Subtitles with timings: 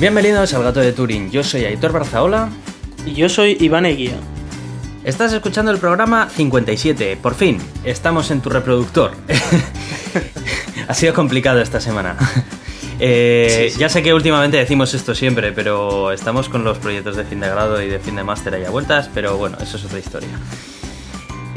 [0.00, 1.30] Bienvenidos al Gato de Turing.
[1.32, 2.50] Yo soy Aitor Barzaola.
[3.04, 4.16] Y yo soy Iván Eguía.
[5.02, 7.18] Estás escuchando el programa 57.
[7.20, 9.10] Por fin, estamos en tu reproductor.
[10.88, 12.16] ha sido complicado esta semana.
[13.00, 13.78] Eh, Sí, sí.
[13.78, 17.48] Ya sé que últimamente decimos esto siempre, pero estamos con los proyectos de fin de
[17.48, 20.30] grado y de fin de máster ahí a vueltas, pero bueno, eso es otra historia.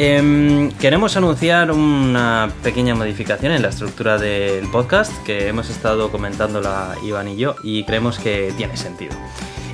[0.03, 6.95] Em, queremos anunciar una pequeña modificación en la estructura del podcast que hemos estado comentándola
[7.03, 9.15] Iván y yo y creemos que tiene sentido.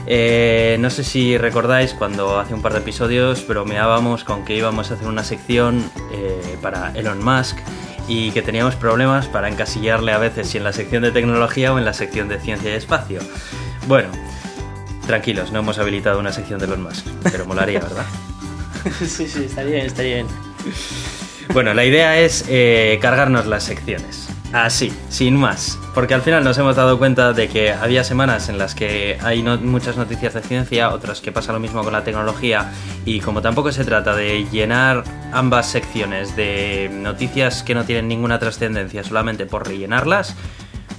[0.06, 4.92] Eh, no sé si recordáis cuando hace un par de episodios bromeábamos con que íbamos
[4.92, 7.60] a hacer una sección eh, para Elon Musk
[8.10, 11.78] y que teníamos problemas para encasillarle a veces si en la sección de tecnología o
[11.78, 13.22] en la sección de ciencia y espacio.
[13.88, 14.10] Bueno,
[15.06, 18.04] tranquilos, no hemos habilitado una sección de Elon Musk, pero molaría, ¿verdad?
[19.06, 20.28] sí, sí, estaría bien, estaría bien.
[21.54, 24.28] Bueno, la idea es eh, cargarnos las secciones.
[24.54, 25.78] Así, sin más.
[25.94, 29.44] Porque al final nos hemos dado cuenta de que había semanas en las que hay
[29.44, 32.72] no- muchas noticias de ciencia, otras que pasa lo mismo con la tecnología,
[33.04, 35.04] y como tampoco se trata de llenar
[35.34, 40.36] ambas secciones de noticias que no tienen ninguna trascendencia solamente por rellenarlas,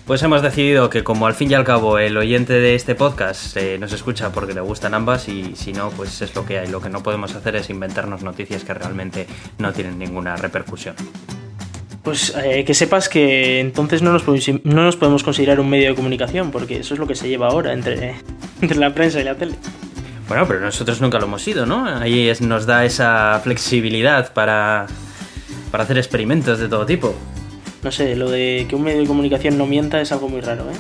[0.09, 3.55] pues hemos decidido que como al fin y al cabo el oyente de este podcast
[3.59, 6.67] eh, nos escucha porque le gustan ambas y si no, pues es lo que hay.
[6.69, 9.27] Lo que no podemos hacer es inventarnos noticias que realmente
[9.59, 10.95] no tienen ninguna repercusión.
[12.03, 15.91] Pues eh, que sepas que entonces no nos, podemos, no nos podemos considerar un medio
[15.91, 18.15] de comunicación, porque eso es lo que se lleva ahora entre,
[18.63, 19.57] entre la prensa y la tele.
[20.27, 21.85] Bueno, pero nosotros nunca lo hemos sido, ¿no?
[21.87, 24.87] Ahí es- nos da esa flexibilidad para,
[25.71, 27.15] para hacer experimentos de todo tipo.
[27.83, 30.63] No sé, lo de que un medio de comunicación no mienta es algo muy raro,
[30.71, 30.75] ¿eh?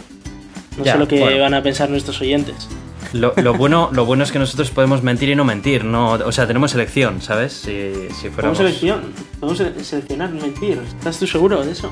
[0.76, 1.40] No Ya, sé lo que bueno.
[1.40, 2.68] van a pensar nuestros oyentes.
[3.12, 6.12] Lo, lo bueno, lo bueno es que nosotros podemos mentir y no mentir, ¿no?
[6.12, 7.52] O sea, tenemos elección, ¿sabes?
[7.52, 9.00] Si, si Podemos, seleccion-
[9.40, 10.78] podemos se- seleccionar mentir.
[10.98, 11.90] ¿Estás tú seguro de eso?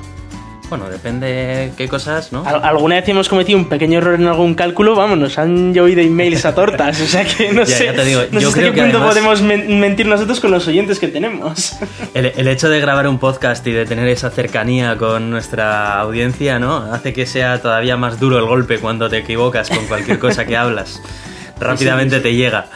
[0.69, 2.45] Bueno, depende qué cosas, ¿no?
[2.45, 6.01] Al- alguna vez hemos cometido un pequeño error en algún cálculo, vamos, nos han llovido
[6.01, 8.48] emails a tortas, o sea que no Ya, sé, ya te digo, no sé yo
[8.48, 11.77] hasta creo qué que punto además- podemos men- mentir nosotros con los oyentes que tenemos.
[12.14, 16.58] El, el hecho de grabar un podcast y de tener esa cercanía con nuestra audiencia,
[16.58, 16.79] ¿no?
[16.92, 20.57] Hace que sea todavía más duro el golpe cuando te equivocas con cualquier cosa que
[20.57, 21.01] hablas.
[21.61, 22.29] Rápidamente sí, sí.
[22.29, 22.67] te llega.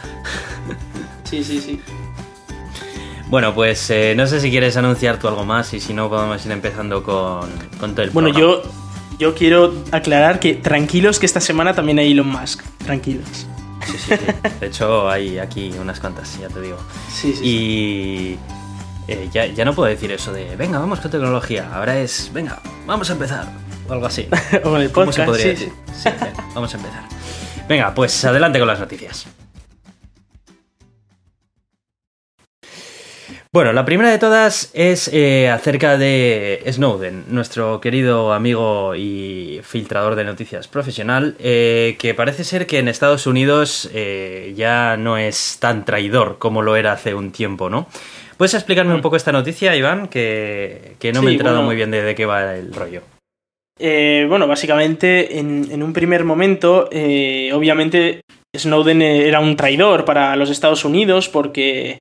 [1.25, 1.81] Sí, sí, sí.
[3.31, 6.45] Bueno, pues eh, no sé si quieres anunciar tú algo más y si no podemos
[6.45, 7.49] ir empezando con,
[7.79, 8.63] con todo el Bueno, programa.
[8.65, 8.71] yo,
[9.21, 12.63] yo quiero aclarar que tranquilos que esta semana también hay Elon Musk.
[12.85, 13.47] Tranquilos.
[13.87, 14.51] Sí, sí, sí.
[14.61, 16.77] De hecho, hay aquí unas cuantas, ya te digo.
[17.09, 17.45] Sí, sí.
[17.47, 18.39] Y
[19.07, 21.71] eh, ya, ya no puedo decir eso de, venga, vamos con tecnología.
[21.73, 23.47] Ahora es, venga, vamos a empezar.
[23.89, 24.23] O algo así.
[24.51, 24.57] sí.
[24.65, 25.73] o ¿Cómo se podría sí, decir?
[25.97, 27.03] Sí, venga, vamos a empezar.
[27.69, 29.27] Venga, pues adelante con las noticias.
[33.53, 40.15] Bueno, la primera de todas es eh, acerca de Snowden, nuestro querido amigo y filtrador
[40.15, 45.59] de noticias profesional, eh, que parece ser que en Estados Unidos eh, ya no es
[45.59, 47.89] tan traidor como lo era hace un tiempo, ¿no?
[48.37, 50.07] ¿Puedes explicarme un poco esta noticia, Iván?
[50.07, 51.67] Que, que no me he enterado bueno.
[51.67, 53.03] muy bien de, de qué va el rollo.
[53.81, 58.21] Eh, bueno, básicamente, en, en un primer momento, obviamente,
[58.57, 61.99] Snowden era un traidor para los Estados Unidos porque,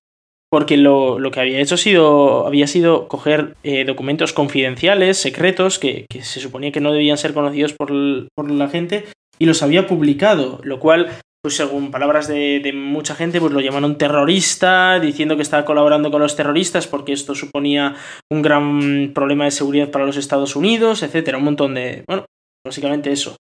[0.52, 6.06] porque lo, lo que había hecho sido, había sido coger eh, documentos confidenciales, secretos, que,
[6.10, 7.92] que se suponía que no debían ser conocidos por,
[8.36, 9.06] por la gente,
[9.38, 11.09] y los había publicado, lo cual,
[11.42, 16.12] pues según palabras de, de mucha gente, pues lo llamaron terrorista, diciendo que estaba colaborando
[16.12, 17.96] con los terroristas porque esto suponía
[18.32, 22.26] un gran problema de seguridad para los Estados Unidos, etcétera, un montón de, bueno,
[22.66, 23.36] básicamente eso.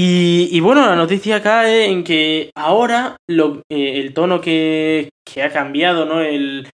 [0.00, 5.42] Y, y bueno, la noticia cae en que ahora lo, eh, el tono que, que
[5.42, 6.20] ha cambiado, ¿no?
[6.20, 6.70] El,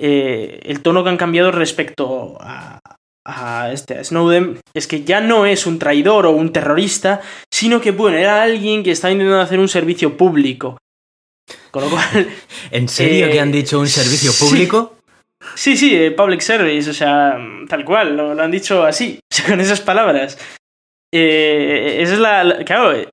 [0.00, 2.78] eh, el tono que han cambiado respecto a,
[3.26, 7.20] a este a Snowden es que ya no es un traidor o un terrorista,
[7.52, 10.78] sino que bueno, era alguien que está intentando hacer un servicio público.
[11.70, 12.26] Con lo cual,
[12.70, 14.46] ¿En serio Eh, que han dicho un servicio sí.
[14.46, 14.96] público?
[15.56, 17.36] Sí, sí, eh, public service, o sea,
[17.68, 20.38] tal cual, lo, lo han dicho así, o sea, con esas palabras.
[21.14, 23.08] Eh, esa es la, la- Claro, eh,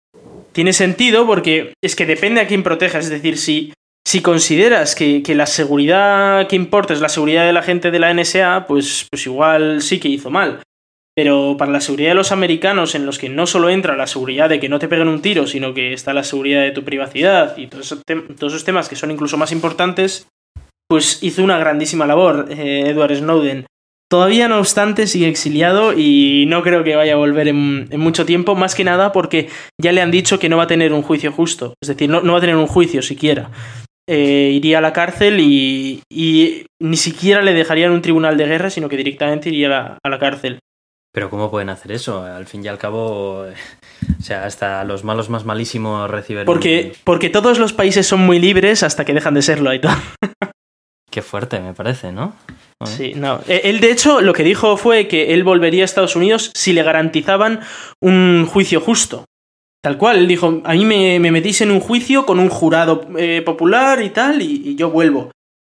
[0.51, 3.73] tiene sentido porque es que depende a quién protejas, es decir, si,
[4.07, 7.99] si consideras que, que la seguridad que importa es la seguridad de la gente de
[7.99, 10.61] la NSA, pues, pues igual sí que hizo mal.
[11.15, 14.47] Pero para la seguridad de los americanos, en los que no solo entra la seguridad
[14.47, 17.57] de que no te peguen un tiro, sino que está la seguridad de tu privacidad
[17.57, 18.01] y todos esos,
[18.37, 20.27] todos esos temas que son incluso más importantes,
[20.87, 23.65] pues hizo una grandísima labor eh, Edward Snowden.
[24.09, 28.25] Todavía, no obstante, sigue exiliado y no creo que vaya a volver en, en mucho
[28.25, 31.03] tiempo, más que nada porque ya le han dicho que no va a tener un
[31.03, 33.51] juicio justo, es decir, no, no va a tener un juicio siquiera.
[34.09, 38.71] Eh, iría a la cárcel y, y ni siquiera le dejarían un tribunal de guerra,
[38.71, 40.57] sino que directamente iría a la, a la cárcel.
[41.13, 42.23] Pero ¿cómo pueden hacer eso?
[42.23, 46.45] Al fin y al cabo, o sea, hasta los malos más malísimos reciben...
[46.45, 49.91] Porque, porque todos los países son muy libres hasta que dejan de serlo todo.
[51.11, 52.35] Qué fuerte, me parece, ¿no?
[52.85, 53.41] Sí, no.
[53.47, 56.73] E, él, de hecho, lo que dijo fue que él volvería a Estados Unidos si
[56.73, 57.61] le garantizaban
[58.01, 59.25] un juicio justo.
[59.81, 63.41] Tal cual, él dijo, a mí me, metís en un juicio con un jurado eh,
[63.45, 65.31] popular y tal, y, yo vuelvo.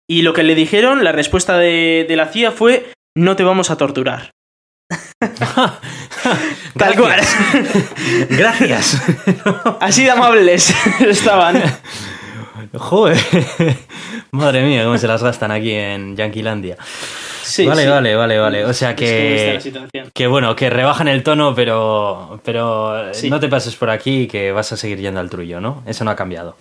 [0.08, 3.72] Y lo que le dijeron, la respuesta de, de la CIA fue, no te vamos
[3.72, 4.32] a torturar.
[6.78, 7.22] Tal cual.
[8.30, 9.02] Gracias.
[9.80, 11.64] Así de amables estaban.
[12.78, 13.18] Joder.
[14.32, 16.78] Madre mía, cómo se las gastan aquí en Yanquilandia.
[17.46, 18.66] Sí, vale, vale, vale, vale.
[18.66, 19.60] O sea que.
[20.14, 22.40] Que bueno, que rebajan el tono, pero.
[22.44, 25.84] Pero no te pases por aquí que vas a seguir yendo al trullo, ¿no?
[25.86, 26.58] Eso no ha cambiado.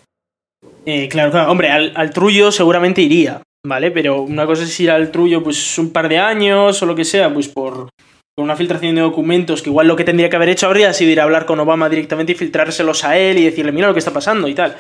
[0.87, 1.51] Eh, claro, claro.
[1.51, 3.91] Hombre, al, al, trullo seguramente iría, ¿vale?
[3.91, 7.07] Pero una cosa es ir al trullo, pues un par de años o lo que
[7.07, 7.89] sea, pues por,
[8.37, 11.13] con una filtración de documentos, que igual lo que tendría que haber hecho habría sido
[11.13, 14.01] ir a hablar con Obama directamente y filtrárselos a él y decirle, mira lo que
[14.01, 14.77] está pasando y tal.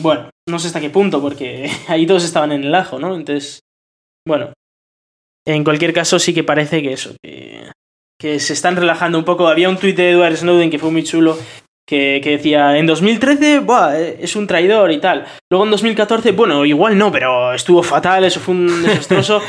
[0.00, 3.14] Bueno, no sé hasta qué punto, porque ahí todos estaban en el ajo, ¿no?
[3.14, 3.60] Entonces,
[4.26, 4.52] bueno.
[5.44, 7.68] En cualquier caso, sí que parece que eso, que,
[8.18, 9.48] que se están relajando un poco.
[9.48, 11.36] Había un tuit de Edward Snowden que fue muy chulo,
[11.84, 15.26] que, que, decía, en 2013, Buah, es un traidor y tal.
[15.50, 19.42] Luego en 2014, bueno, igual no, pero estuvo fatal, eso fue un desastroso.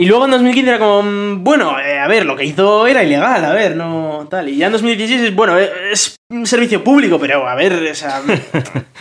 [0.00, 3.02] Y luego en 2015 era como, mm, bueno, eh, a ver, lo que hizo era
[3.02, 4.48] ilegal, a ver, no tal.
[4.48, 7.94] Y ya en 2016 es, bueno, eh, es un servicio público, pero a ver, o
[7.96, 8.22] sea,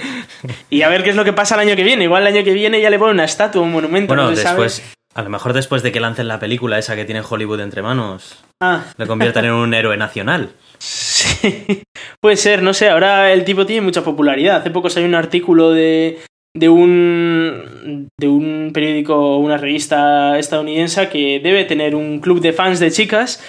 [0.71, 2.05] y a ver qué es lo que pasa el año que viene.
[2.05, 4.15] Igual el año que viene ya le ponen una estatua, un monumento.
[4.15, 4.81] Bueno, después,
[5.13, 8.43] a lo mejor después de que lancen la película esa que tiene Hollywood entre manos,
[8.59, 8.85] ah.
[8.97, 10.51] le conviertan en un héroe nacional.
[10.79, 11.83] Sí,
[12.21, 14.57] puede ser, no sé, ahora el tipo tiene mucha popularidad.
[14.57, 16.19] Hace poco salió un artículo de,
[16.57, 22.79] de un, de un periódico, una revista estadounidense que debe tener un club de fans
[22.79, 23.43] de chicas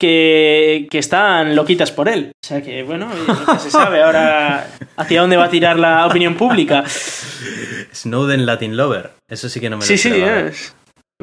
[0.00, 2.32] que, que están loquitas por él.
[2.44, 3.10] O sea que, bueno,
[3.46, 6.84] no se sabe ahora hacia dónde va a tirar la opinión pública.
[7.94, 10.74] Snowden Latin Lover, eso sí que no me lo Sí, sí, es.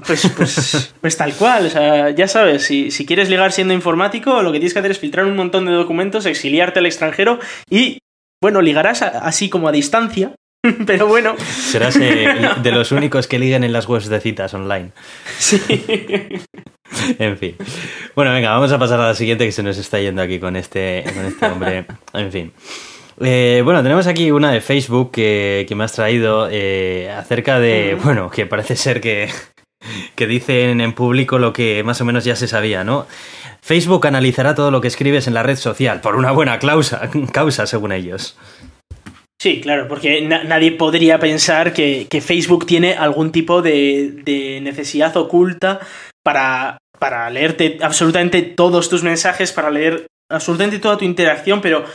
[0.06, 4.42] Pues, pues, pues tal cual, o sea, ya sabes, si, si quieres ligar siendo informático,
[4.42, 7.40] lo que tienes que hacer es filtrar un montón de documentos, exiliarte al extranjero
[7.70, 8.00] y,
[8.42, 10.34] bueno, ligarás así como a distancia,
[10.86, 11.36] Pero bueno.
[11.38, 12.28] Serás eh,
[12.62, 14.92] de los únicos que liguen en las webs de citas online.
[15.38, 15.62] Sí.
[17.20, 17.56] En fin.
[18.16, 20.58] Bueno, venga, vamos a pasar a la siguiente que se nos está yendo aquí con
[20.58, 21.86] este, con este hombre.
[22.12, 22.52] En fin.
[23.22, 28.30] Eh, bueno, tenemos aquí una de Facebook que, me has traído eh, acerca de, bueno,
[28.30, 29.30] que parece ser que,
[30.16, 33.08] que dicen en público lo que más o menos ya se sabía, ¿no?
[33.62, 37.68] Facebook analizará todo lo que escribes en la red social por una buena causa, causa
[37.68, 38.38] según ellos.
[39.42, 45.80] Sí, claro, porque nadie podría pensar que, Facebook tiene algún tipo de, necesidad oculta
[46.24, 51.86] para, para leerte absolutamente todos tus mensajes, para leer absolutamente toda tu interacción, pero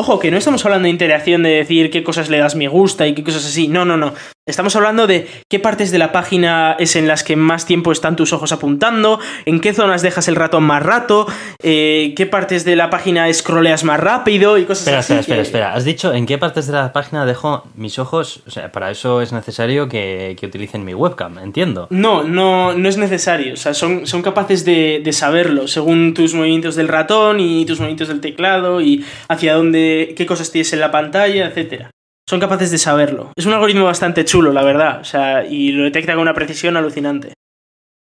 [0.00, 3.08] Ojo, que no estamos hablando de interacción de decir qué cosas le das me gusta
[3.08, 3.66] y qué cosas así.
[3.66, 4.14] No, no, no.
[4.46, 8.14] Estamos hablando de qué partes de la página es en las que más tiempo están
[8.14, 11.26] tus ojos apuntando, en qué zonas dejas el ratón más rato,
[11.62, 14.98] eh, qué partes de la página scrolleas más rápido y cosas así.
[14.98, 15.74] Espera, espera, espera.
[15.74, 18.42] ¿Has dicho en qué partes de la página dejo mis ojos?
[18.46, 21.88] O sea, para eso es necesario que, utilicen mi webcam, entiendo.
[21.90, 23.52] No, no, no es necesario.
[23.54, 27.80] O sea, son, son capaces de, de saberlo según tus movimientos del ratón y tus
[27.80, 31.90] movimientos del teclado y hacia dónde qué cosas tienes en la pantalla, etcétera.
[32.28, 33.32] Son capaces de saberlo.
[33.36, 35.00] Es un algoritmo bastante chulo, la verdad.
[35.00, 37.32] O sea, y lo detecta con una precisión alucinante.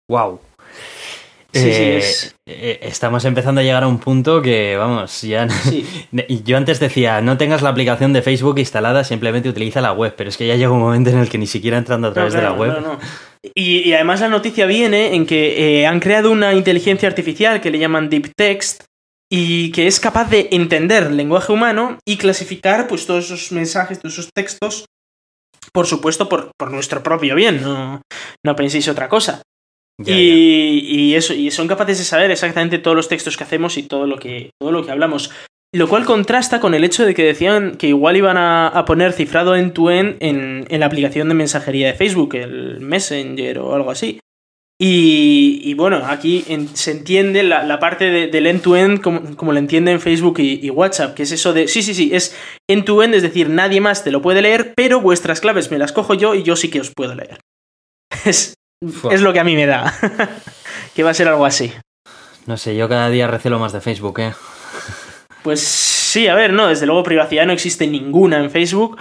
[0.09, 0.41] Wow.
[1.53, 5.49] Sí, sí, eh, eh, estamos empezando a llegar a un punto que, vamos, ya.
[6.45, 10.29] Yo antes decía, no tengas la aplicación de Facebook instalada, simplemente utiliza la web, pero
[10.29, 12.43] es que ya llega un momento en el que ni siquiera entrando a través de
[12.43, 12.81] la web.
[12.83, 12.99] No,
[13.55, 17.71] y, y, además la noticia viene en que eh, han creado una inteligencia artificial que
[17.71, 18.85] le llaman Deep Text,
[19.31, 23.99] y que es capaz de entender el lenguaje humano y clasificar pues todos esos mensajes,
[23.99, 24.85] todos esos textos,
[25.73, 28.03] por supuesto, por, por nuestro propio bien, no,
[28.45, 29.43] no penséis otra cosa.
[30.05, 33.83] y, y, eso, y son capaces de saber exactamente todos los textos que hacemos y
[33.83, 35.31] todo lo que, todo lo que hablamos.
[35.75, 39.57] Lo cual contrasta con el hecho de que decían que igual iban a, poner cifrado
[39.57, 44.21] end-to-end en, en la aplicación de mensajería de Facebook, el Messenger o algo así.
[44.79, 50.69] Y, bueno, aquí se entiende la, parte del end-to-end como, como lo entienden Facebook y,
[50.69, 52.37] WhatsApp, que es eso de, sí, sí, sí, es
[52.69, 56.13] end-to-end, es decir, nadie más te lo puede leer, pero vuestras claves me las cojo
[56.13, 57.39] yo y yo sí que os puedo leer.
[58.25, 58.55] Es,
[59.11, 59.93] es lo que a mí me da,
[60.95, 61.73] que va a ser algo así.
[62.47, 64.33] No sé, yo cada día recelo más de Facebook, ¿eh?
[65.43, 68.99] Pues sí, a ver, no, desde luego privacidad no existe ninguna en Facebook.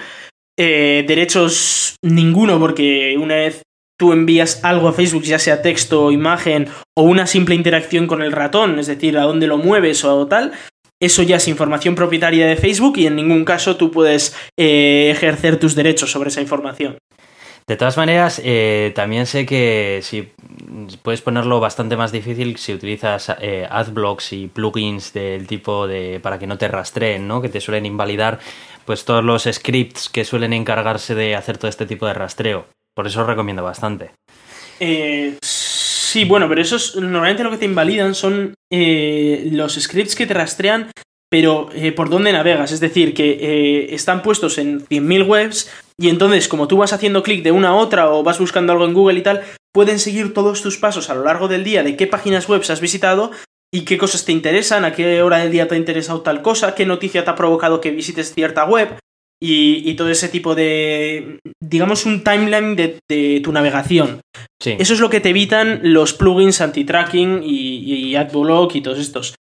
[0.58, 3.64] Eh, derechos ninguno, porque una vez
[3.98, 8.32] tú envías algo a Facebook, ya sea texto, imagen o una simple interacción con el
[8.32, 10.54] ratón, es decir, a dónde lo mueves o tal,
[11.02, 15.60] eso ya es información propietaria de Facebook y en ningún caso tú puedes eh, ejercer
[15.60, 16.98] tus derechos sobre esa información.
[17.68, 20.30] De todas maneras, eh, también sé que si
[21.02, 26.38] puedes ponerlo bastante más difícil si utilizas eh, adblocks y plugins del tipo de para
[26.38, 27.42] que no te rastreen, ¿no?
[27.42, 28.40] Que te suelen invalidar
[28.86, 32.68] pues todos los scripts que suelen encargarse de hacer todo este tipo de rastreo.
[32.96, 34.12] Por eso recomiendo bastante.
[34.80, 40.26] Eh, sí, bueno, pero esos normalmente lo que te invalidan son eh, los scripts que
[40.26, 40.90] te rastrean
[41.36, 42.72] pero eh, por dónde navegas.
[42.72, 47.24] Es decir, que eh, están puestos en 100.000 webs y entonces como tú vas haciendo
[47.24, 49.42] clic de una a otra o vas buscando algo en Google y tal,
[49.74, 52.80] pueden seguir todos tus pasos a lo largo del día de qué páginas web has
[52.80, 53.32] visitado
[53.70, 56.74] y qué cosas te interesan, a qué hora del día te ha interesado tal cosa,
[56.74, 58.98] qué noticia te ha provocado que visites cierta web
[59.42, 64.22] y, todo ese tipo de, digamos, un timeline de, tu navegación.
[64.64, 69.36] Eso es lo que te evitan los plugins anti-tracking y, y AdBlock y todos estos.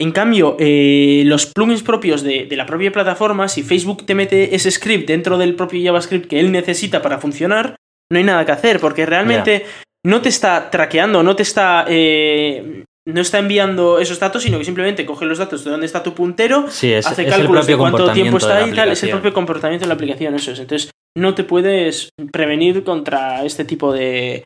[0.00, 4.70] En cambio, eh, los plugins propios de, la propia plataforma, si Facebook te mete ese
[4.70, 7.76] script dentro del propio JavaScript que él necesita para funcionar,
[8.10, 9.66] no hay nada que hacer, porque realmente
[10.04, 11.84] no te está traqueando, no te está.
[11.88, 16.02] Eh, no está enviando esos datos, sino que simplemente coge los datos de dónde está
[16.02, 19.84] tu puntero, hace cálculos de cuánto tiempo está ahí y tal, es el propio comportamiento
[19.84, 20.58] de la aplicación, eso es.
[20.58, 24.44] Entonces, no te puedes prevenir contra este tipo de,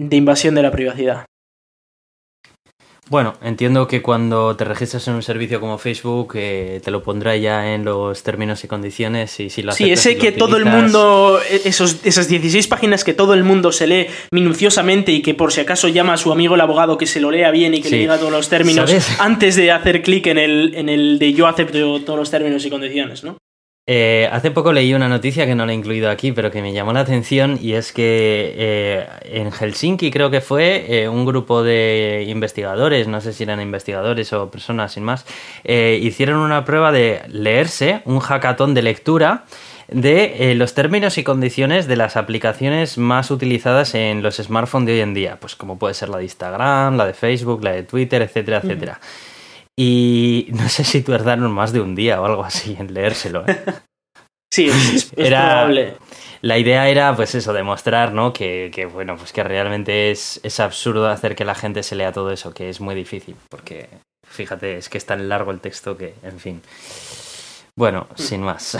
[0.00, 1.26] de invasión de la privacidad.
[3.12, 7.36] Bueno, entiendo que cuando te registras en un servicio como Facebook eh, te lo pondrá
[7.36, 11.38] ya en los términos y condiciones y si lo Sí, ese que todo el mundo,
[11.46, 15.52] e-, esos, esas 16 páginas que todo el mundo se lee minuciosamente y que por
[15.52, 17.90] si acaso llama a su amigo el abogado que se lo lea bien y que
[17.90, 21.46] le diga todos los términos antes de hacer clic en el, en el de yo
[21.46, 23.36] acepto todos los términos y condiciones, ¿no?
[23.88, 26.72] Eh, hace poco leí una noticia que no la he incluido aquí, pero que me
[26.72, 31.64] llamó la atención y es que eh, en Helsinki creo que fue eh, un grupo
[31.64, 35.26] de investigadores, no sé si eran investigadores o personas sin más,
[35.64, 39.46] hicieron una prueba de leerse un hackathon de lectura
[39.88, 45.00] de los términos y condiciones de las aplicaciones más utilizadas en los smartphones de hoy
[45.00, 48.22] en día, pues como puede ser la de Instagram, la de Facebook, la de Twitter,
[48.22, 49.00] etcétera, etcétera.
[49.78, 53.44] Y no sé si tardaron más de un día o algo así en leérselo.
[53.46, 53.62] ¿eh?
[54.52, 55.96] Sí, es, probable.
[56.42, 58.34] La idea era, pues eso, demostrar, ¿no?
[58.34, 62.30] Que, bueno, pues que realmente es, es, absurdo hacer que la gente se lea todo
[62.30, 63.88] eso, que es muy difícil, porque
[64.28, 66.60] fíjate, es que es tan largo el texto que, en fin.
[67.78, 68.20] Bueno, mm.
[68.20, 68.76] sin más.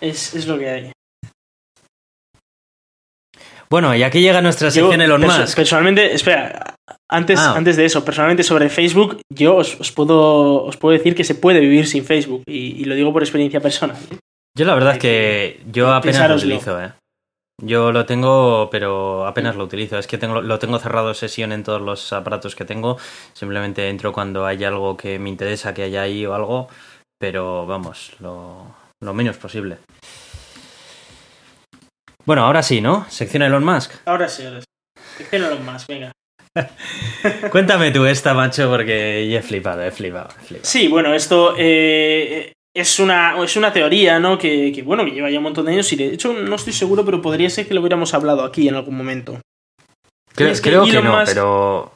[0.00, 0.92] Es, es lo que hay.
[3.68, 5.56] Bueno, y aquí llega nuestra sección Elon Musk.
[5.56, 6.74] Personalmente, espera,
[7.12, 7.54] antes, ah.
[7.56, 11.60] antes de eso, personalmente sobre Facebook, yo os, puedo, os puedo decir que se puede
[11.60, 13.96] vivir sin Facebook y, lo digo por experiencia personal.
[14.10, 14.16] ¿eh?
[14.56, 16.92] Yo la verdad es que yo apenas lo utilizo, ¿eh?
[17.62, 19.98] Yo lo tengo, pero apenas lo utilizo.
[19.98, 22.98] Es que tengo, lo tengo cerrado sesión en todos los aparatos que tengo.
[23.34, 26.68] Simplemente entro cuando hay algo que me interesa que haya ahí o algo.
[27.20, 28.66] Pero vamos, lo,
[29.00, 29.78] lo menos posible.
[32.24, 33.06] Bueno, ahora sí, ¿no?
[33.08, 33.92] Sección Elon Musk.
[34.06, 34.66] Ahora sí, ahora sí.
[35.18, 36.12] Sección Elon Musk, venga.
[37.50, 40.28] Cuéntame tú esta, macho, porque ya he flipado, he flipado,
[40.62, 44.38] Sí, bueno, esto eh, es, una, es una teoría, ¿no?
[44.38, 47.04] Que, bueno, que lleva ya un montón de años y de hecho no estoy seguro,
[47.04, 49.40] pero podría ser que lo hubiéramos hablado aquí en algún momento.
[50.34, 51.92] Creo, que, no, pero...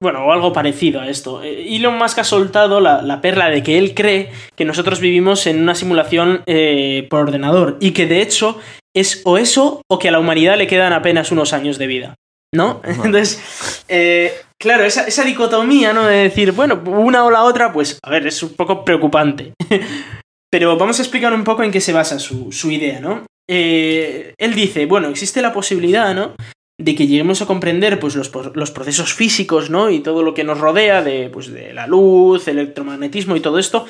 [0.00, 1.42] Bueno, o algo parecido a esto.
[1.42, 5.60] Eh, Elon Musk ha soltado la, perla de que él cree que nosotros vivimos en
[5.62, 8.58] una simulación eh, por ordenador y que de hecho
[8.94, 12.14] es o eso o que a la humanidad le quedan apenas unos años de vida.
[12.54, 12.80] ¿No?
[12.84, 16.06] Entonces, eh, claro, esa, dicotomía, ¿no?
[16.06, 19.54] De decir, bueno, una o la otra, pues, a ver, es un poco preocupante.
[20.50, 23.26] Pero vamos a explicar un poco en qué se basa su, idea, ¿no?
[23.48, 26.34] Eh, él dice, bueno, existe la posibilidad, ¿no?
[26.78, 29.90] De que lleguemos a comprender pues, los, los, procesos físicos, ¿no?
[29.90, 33.86] Y todo lo que nos rodea, de, pues, de la luz, electromagnetismo y todo esto,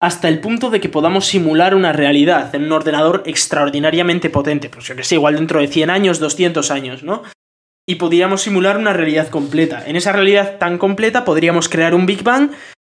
[0.00, 4.86] hasta el punto de que podamos simular una realidad en un ordenador extraordinariamente potente, pues
[4.86, 7.22] yo que sé, igual dentro de 100 años, 200 años, ¿no?
[7.90, 9.82] Y podríamos simular una realidad completa.
[9.84, 12.52] En esa realidad tan completa podríamos crear un Big Bang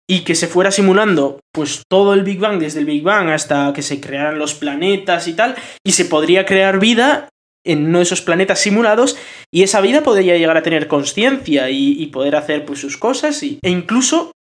[0.07, 3.73] y que se fuera simulando pues todo el Big Bang, desde el Big Bang hasta
[3.73, 7.31] que se crearan los planetas y tal, y se podría crear vida
[7.65, 9.17] en uno de esos planetas simulados
[9.51, 13.61] y esa vida podría llegar a tener conciencia y, poder hacer pues sus cosas y,
[13.63, 14.33] e incluso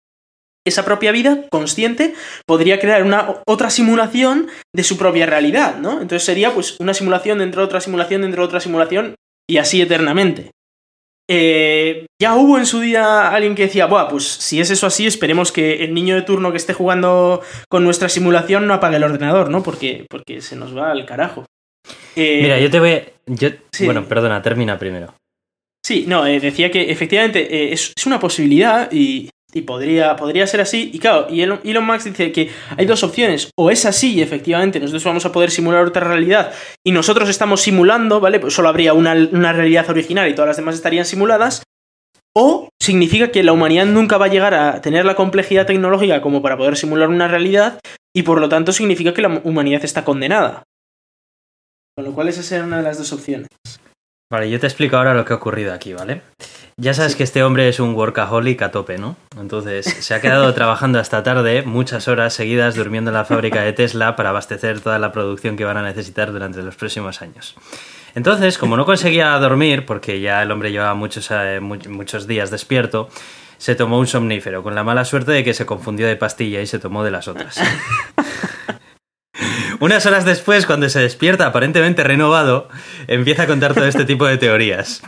[0.67, 2.13] esa propia vida consciente
[2.45, 5.93] podría crear una otra simulación de su propia realidad, ¿no?
[6.03, 9.15] Entonces sería pues una simulación dentro de otra simulación dentro de otra simulación
[9.51, 10.53] y así eternamente.
[11.29, 15.07] Eh, ya hubo en su día alguien que decía, Buah, pues si es eso así,
[15.07, 19.05] esperemos que el niño de turno que esté jugando con nuestra simulación no apague el
[19.05, 19.63] ordenador, ¿no?
[19.63, 21.47] Porque, porque se nos va al carajo.
[22.17, 23.03] Eh, Mira, yo te voy.
[23.27, 23.51] Yo...
[23.73, 23.85] Sí.
[23.85, 25.15] Bueno, perdona, termina primero.
[25.85, 30.61] Sí, no, eh, decía que efectivamente es, es una posibilidad y, y podría, podría ser
[30.61, 30.91] así.
[30.93, 33.51] Y claro, y Elon, Elon Musk dice que hay dos opciones.
[33.57, 36.53] O es así y efectivamente nosotros vamos a poder simular otra realidad
[36.85, 38.41] y nosotros estamos simulando, ¿vale?
[38.41, 41.63] Pues solo habría una, una realidad original y todas las demás estarían simuladas.
[42.35, 46.43] O significa que la humanidad nunca va a llegar a tener la complejidad tecnológica como
[46.43, 47.81] para poder simular una realidad
[48.15, 50.63] y por lo tanto significa que la humanidad está condenada.
[51.97, 53.49] Con lo cual esa será una de las dos opciones.
[54.33, 56.23] Vale, yo te explico ahora lo que ha ocurrido aquí, ¿vale?
[56.83, 59.15] Ya sabes que este hombre es un workaholic a tope, ¿no?
[59.39, 63.75] Entonces, se ha quedado trabajando hasta tarde, muchas horas seguidas, durmiendo en la fábrica de
[63.75, 67.55] Tesla para abastecer toda la producción que van a necesitar durante los próximos años.
[68.15, 72.51] Entonces, como no conseguía dormir, porque ya el hombre llevaba muchos, eh, mu- muchos días
[72.51, 73.11] despierto,
[73.59, 76.67] se tomó un somnífero, con la mala suerte de que se confundió de pastilla y
[76.67, 77.61] se tomó de las otras.
[79.81, 82.69] Unas horas después, cuando se despierta aparentemente renovado,
[83.07, 85.03] empieza a contar todo este tipo de teorías.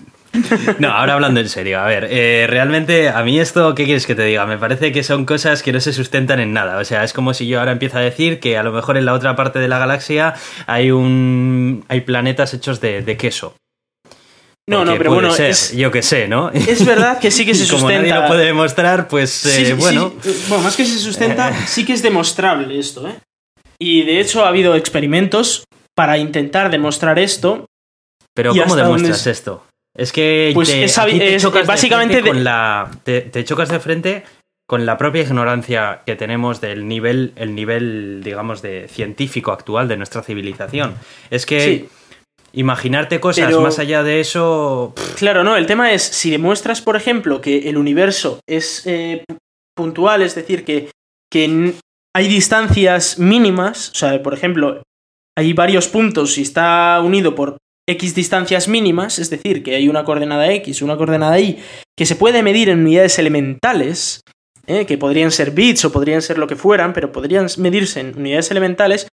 [0.78, 4.14] No, ahora hablando en serio, a ver, eh, realmente a mí esto, ¿qué quieres que
[4.14, 4.46] te diga?
[4.46, 6.78] Me parece que son cosas que no se sustentan en nada.
[6.78, 9.04] O sea, es como si yo ahora empiezo a decir que a lo mejor en
[9.04, 10.34] la otra parte de la galaxia
[10.66, 13.54] hay un hay planetas hechos de, de queso.
[14.68, 16.50] No, no, pero bueno, ser, es, yo que sé, ¿no?
[16.50, 18.20] es verdad que sí que se Y como nadie sustenta.
[18.22, 20.14] lo puede demostrar, pues eh, Sí, bueno.
[20.22, 20.44] sí.
[20.48, 23.16] Bueno, más que se sustenta, sí que es demostrable esto, ¿eh?
[23.78, 25.64] Y de hecho ha habido experimentos
[25.96, 27.66] para intentar demostrar esto.
[28.34, 29.26] Pero ¿Y ¿cómo demuestras es?
[29.26, 29.66] esto?
[29.96, 32.44] Es que Pues te, es aquí sabi- te es- chocas de básicamente frente de- con
[32.44, 34.24] la te, te chocas de frente
[34.66, 39.96] con la propia ignorancia que tenemos del nivel el nivel digamos de científico actual de
[39.98, 40.94] nuestra civilización.
[41.30, 41.88] Es que Sí.
[42.54, 46.80] imaginarte cosas Pero- más allá de eso pff, Claro, no, el tema es, si demuestras,
[46.80, 49.24] por ejemplo, que el universo es eh,
[49.76, 50.90] puntual, es decir, que,
[51.30, 51.74] que
[52.14, 54.82] hay distancias mínimas, o sea, por ejemplo,
[55.36, 57.56] hay varios puntos y está unido por
[57.88, 61.58] X distancias mínimas, es decir, que hay una coordenada X, una coordenada Y,
[61.98, 64.22] que se puede medir en unidades elementales,
[64.66, 64.86] ¿eh?
[64.86, 68.50] que podrían ser bits o podrían ser lo que fueran, pero podrían medirse en unidades
[68.50, 69.08] elementales,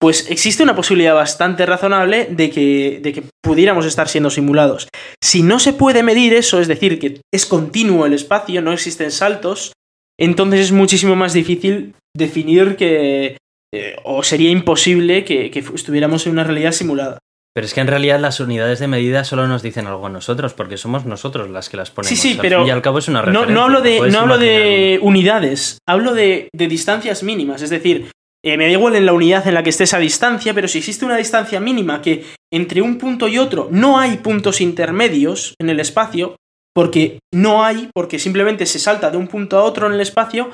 [0.00, 4.88] pues existe una posibilidad bastante razonable de que, de que pudiéramos estar siendo simulados.
[5.22, 9.10] Si no se puede medir eso, es decir, que es continuo el espacio, no existen
[9.10, 9.72] saltos,
[10.18, 13.36] entonces es muchísimo más difícil definir que...
[13.74, 17.18] eh, o sería imposible que, estuviéramos en una realidad simulada.
[17.54, 20.54] Pero es que en realidad las unidades de medida solo nos dicen algo a nosotros
[20.54, 22.08] porque somos nosotros las que las ponemos.
[22.18, 23.54] Sí, sí, Al pero y al cabo es una No, referencia.
[23.54, 27.62] no hablo de, puedes no hablo imaginar de unidades, hablo de, de distancias mínimas.
[27.62, 28.10] Es decir,
[28.44, 30.78] eh, me da igual en la unidad en la que esté esa distancia, pero si
[30.78, 35.70] existe una distancia mínima que entre un punto y otro no hay puntos intermedios en
[35.70, 36.36] el espacio,
[36.74, 40.50] porque no hay, porque simplemente se salta de un punto a otro en el espacio,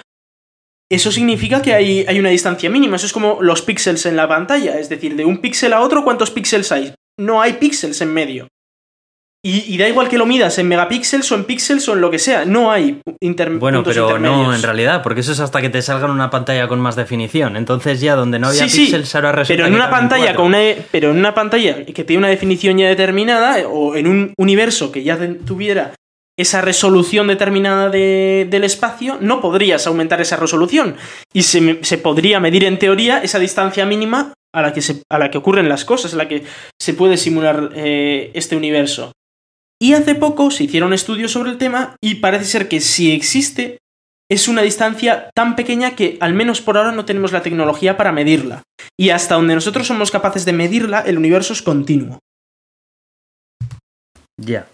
[0.91, 2.97] eso significa que hay, hay una distancia mínima.
[2.97, 4.79] Eso es como los píxeles en la pantalla.
[4.79, 6.95] Es decir, de un píxel a otro, ¿cuántos píxeles hay?
[7.19, 8.49] No hay píxeles en medio.
[9.45, 12.11] Y, y da igual que lo midas en megapíxeles o en píxeles o en lo
[12.11, 12.45] que sea.
[12.45, 14.57] No hay inter Bueno, pero no intermedios.
[14.57, 17.57] en realidad, porque eso es hasta que te salga en una pantalla con más definición.
[17.57, 20.35] Entonces ya donde no había Sí, sí, píxeles ahora resulta Pero en que una pantalla
[20.35, 20.59] con una,
[20.91, 25.05] pero en una pantalla que tiene una definición ya determinada o en un universo que
[25.05, 25.93] ya tuviera
[26.39, 30.97] esa resolución determinada de- del espacio, no podrías aumentar esa resolución
[31.33, 35.19] y se, se podría medir en teoría esa distancia mínima a la que se, a
[35.19, 36.45] la que ocurren las cosas, a la que
[36.81, 39.13] se puede simular eh, este universo.
[39.81, 43.79] Y hace poco se hicieron estudios sobre el tema y parece ser que si existe
[44.31, 48.13] es una distancia tan pequeña que al menos por ahora no tenemos la tecnología para
[48.13, 48.63] medirla.
[48.99, 52.19] Y hasta donde nosotros somos capaces de medirla, el universo es continuo.
[54.39, 54.67] Ya.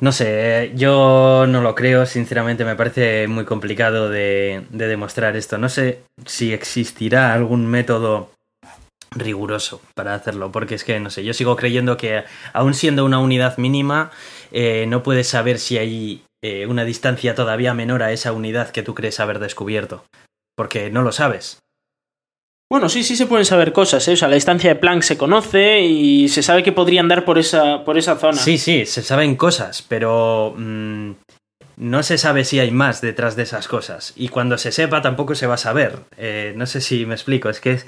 [0.00, 5.58] No sé, yo no lo creo, sinceramente me parece muy complicado de, de demostrar esto.
[5.58, 8.30] No sé si existirá algún método
[9.10, 13.18] riguroso para hacerlo, porque es que, no sé, yo sigo creyendo que aun siendo una
[13.18, 14.10] unidad mínima,
[14.52, 18.82] eh, no puedes saber si hay eh, una distancia todavía menor a esa unidad que
[18.82, 20.04] tú crees haber descubierto,
[20.56, 21.58] porque no lo sabes.
[22.70, 24.12] Bueno, sí, sí se pueden saber cosas, ¿eh?
[24.12, 27.36] O sea, la distancia de Planck se conoce y se sabe que podría andar por
[27.36, 28.38] esa, por esa zona.
[28.38, 31.10] Sí, sí, se saben cosas, pero mm,
[31.78, 34.12] no se sabe si hay más detrás de esas cosas.
[34.14, 35.96] Y cuando se sepa tampoco se va a saber.
[36.16, 37.86] Eh, no sé si me explico, es que es,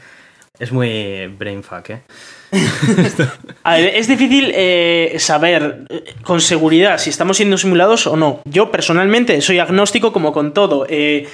[0.58, 2.02] es muy brainfuck, ¿eh?
[3.62, 8.42] A ver, es difícil eh, saber eh, con seguridad si estamos siendo simulados o no.
[8.44, 10.86] Yo personalmente soy agnóstico como con todo.
[10.88, 11.28] Eh,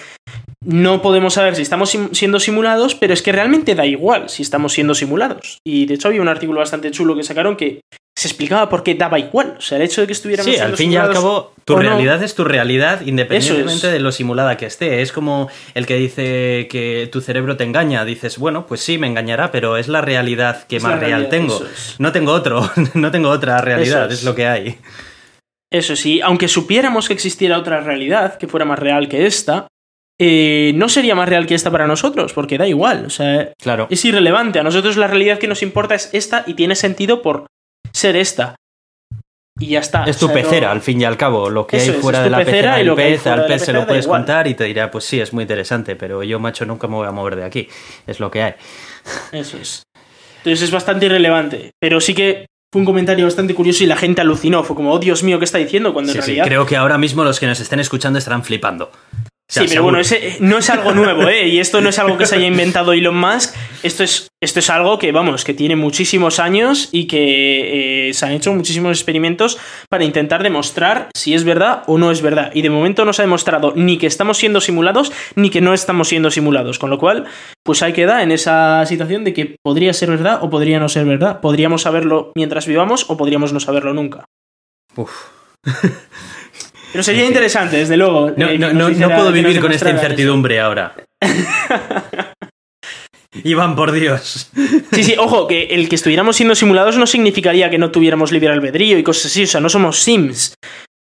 [0.65, 4.43] no podemos saber si estamos sim- siendo simulados, pero es que realmente da igual si
[4.43, 5.59] estamos siendo simulados.
[5.67, 7.81] Y de hecho había un artículo bastante chulo que sacaron que
[8.19, 9.55] se explicaba por qué daba igual.
[9.59, 11.79] O sea, el hecho de que estuviéramos Sí, al fin y al cabo, tu no-
[11.83, 13.93] realidad es tu realidad independientemente es.
[13.93, 15.01] de lo simulada que esté.
[15.01, 18.05] Es como el que dice que tu cerebro te engaña.
[18.05, 21.63] Dices, bueno, pues sí, me engañará, pero es la realidad que Es más real tengo.
[21.65, 21.95] es.
[22.01, 24.25] No tengo otro, no tengo otra realidad, es.
[24.25, 24.79] lo que hay.
[25.73, 29.69] Eso sí, aunque supiéramos que existiera otra realidad que fuera más real que esta,
[30.21, 33.05] eh, no sería más real que esta para nosotros, porque da igual.
[33.07, 33.87] O sea, Claro.
[33.91, 34.59] es irrelevante.
[34.59, 37.47] A nosotros la realidad que nos importa es esta y tiene sentido por
[37.93, 38.57] ser esta.
[39.61, 40.05] Y ya está.
[40.05, 41.51] Es tu O sea, no- pecera, al fin y al cabo.
[41.51, 43.13] Lo que Eso hay fuera es de la pecera pecera y del lo que hay
[43.13, 45.33] pez, al de la pez se lo puedes contar y te dirá, pues sí, es
[45.33, 47.69] muy interesante, pero yo, macho, nunca me voy a mover de aquí.
[48.07, 48.55] Es lo que hay.
[49.33, 49.83] Eso es.
[50.39, 51.73] Entonces es bastante irrelevante.
[51.81, 54.63] Pero sí que fue un comentario bastante curioso y la gente alucinó.
[54.63, 55.93] Fue como, oh Dios mío, ¿qué está diciendo?
[55.93, 56.47] Cuando Sí, en sí, realidad.
[56.47, 58.93] creo que ahora mismo los que nos estén escuchando estarán flipando.
[59.51, 61.49] Sí, pero bueno, ese no es algo nuevo, ¿eh?
[61.49, 63.55] Y esto no es algo que se haya inventado Elon Musk.
[63.83, 68.27] Esto es, esto es algo que, vamos, que tiene muchísimos años y que eh, se
[68.27, 69.59] han hecho muchísimos experimentos
[69.89, 72.51] para intentar demostrar si es verdad o no es verdad.
[72.53, 75.73] Y de momento no se ha demostrado ni que estamos siendo simulados ni que no
[75.73, 76.79] estamos siendo simulados.
[76.79, 77.25] Con lo cual,
[77.65, 81.07] pues ahí queda en esa situación de que podría ser verdad o podría no ser
[81.07, 81.41] verdad.
[81.41, 84.27] Podríamos saberlo mientras vivamos o podríamos no saberlo nunca.
[84.95, 85.11] Uf.
[86.93, 88.33] Pero sería interesante, desde luego.
[88.37, 89.97] No, eh, no, no, no puedo vivir con esta eso.
[89.97, 90.95] incertidumbre ahora.
[93.45, 94.51] Iván, por Dios.
[94.93, 98.49] Sí, sí, ojo, que el que estuviéramos siendo simulados no significaría que no tuviéramos libre
[98.49, 100.55] albedrío y cosas así, o sea, no somos Sims.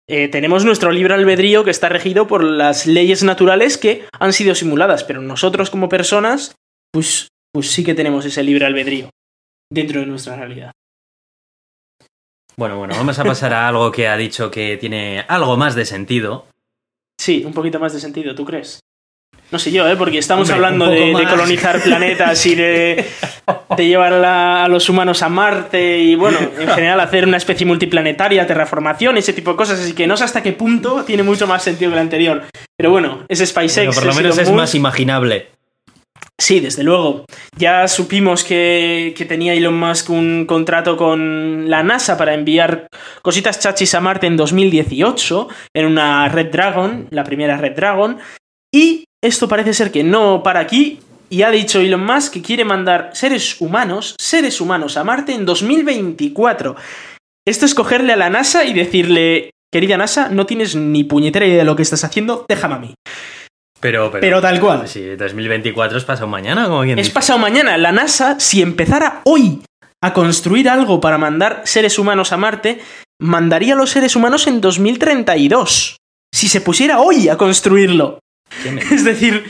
[0.09, 4.55] Eh, tenemos nuestro libre albedrío que está regido por las leyes naturales que han sido
[4.55, 6.55] simuladas, pero nosotros como personas,
[6.93, 9.09] pues, pues sí que tenemos ese libre albedrío
[9.71, 10.71] dentro de nuestra realidad.
[12.59, 15.85] Bueno, bueno, vamos a pasar a algo que ha dicho que tiene algo más de
[15.85, 16.47] sentido.
[17.19, 18.79] Sí, un poquito más de sentido, ¿tú crees?
[19.51, 19.95] No sé yo, ¿eh?
[19.95, 23.05] Porque estamos Hombre, hablando de, colonizar planetas y de,
[23.77, 28.47] de llevar a, los humanos a Marte y, bueno, en general hacer una especie multiplanetaria,
[28.47, 29.79] terraformación, ese tipo de cosas.
[29.79, 32.43] Así que no sé hasta qué punto tiene mucho más sentido que el anterior.
[32.75, 33.75] Pero bueno, es SpaceX.
[33.75, 35.51] Pero por lo menos es más imaginable.
[36.39, 37.25] Sí, desde luego.
[37.57, 42.87] Ya supimos que, que tenía Elon Musk un contrato con la NASA para enviar
[43.23, 48.19] cositas chachis a Marte en 2018, en una Red Dragon, la primera Red Dragon.
[48.71, 50.99] Y esto parece ser que no para aquí.
[51.29, 55.45] Y ha dicho Elon Musk que quiere mandar seres humanos, seres humanos a Marte en
[55.45, 56.75] 2024.
[57.45, 61.57] Esto es cogerle a la NASA y decirle, querida NASA, no tienes ni puñetera idea
[61.57, 62.93] de lo que estás haciendo, déjame a mí.
[63.79, 64.87] Pero, pero, Pero tal cual.
[64.87, 67.13] Si 2024 es pasado mañana, como quien Es dice.
[67.13, 67.77] pasado mañana.
[67.77, 69.61] La NASA, si empezara hoy
[70.03, 72.79] a construir algo para mandar seres humanos a Marte,
[73.21, 75.97] mandaría a los seres humanos en 2032.
[76.33, 78.19] Si se pusiera hoy a construirlo.
[78.63, 79.45] ¿Qué me- Es decir,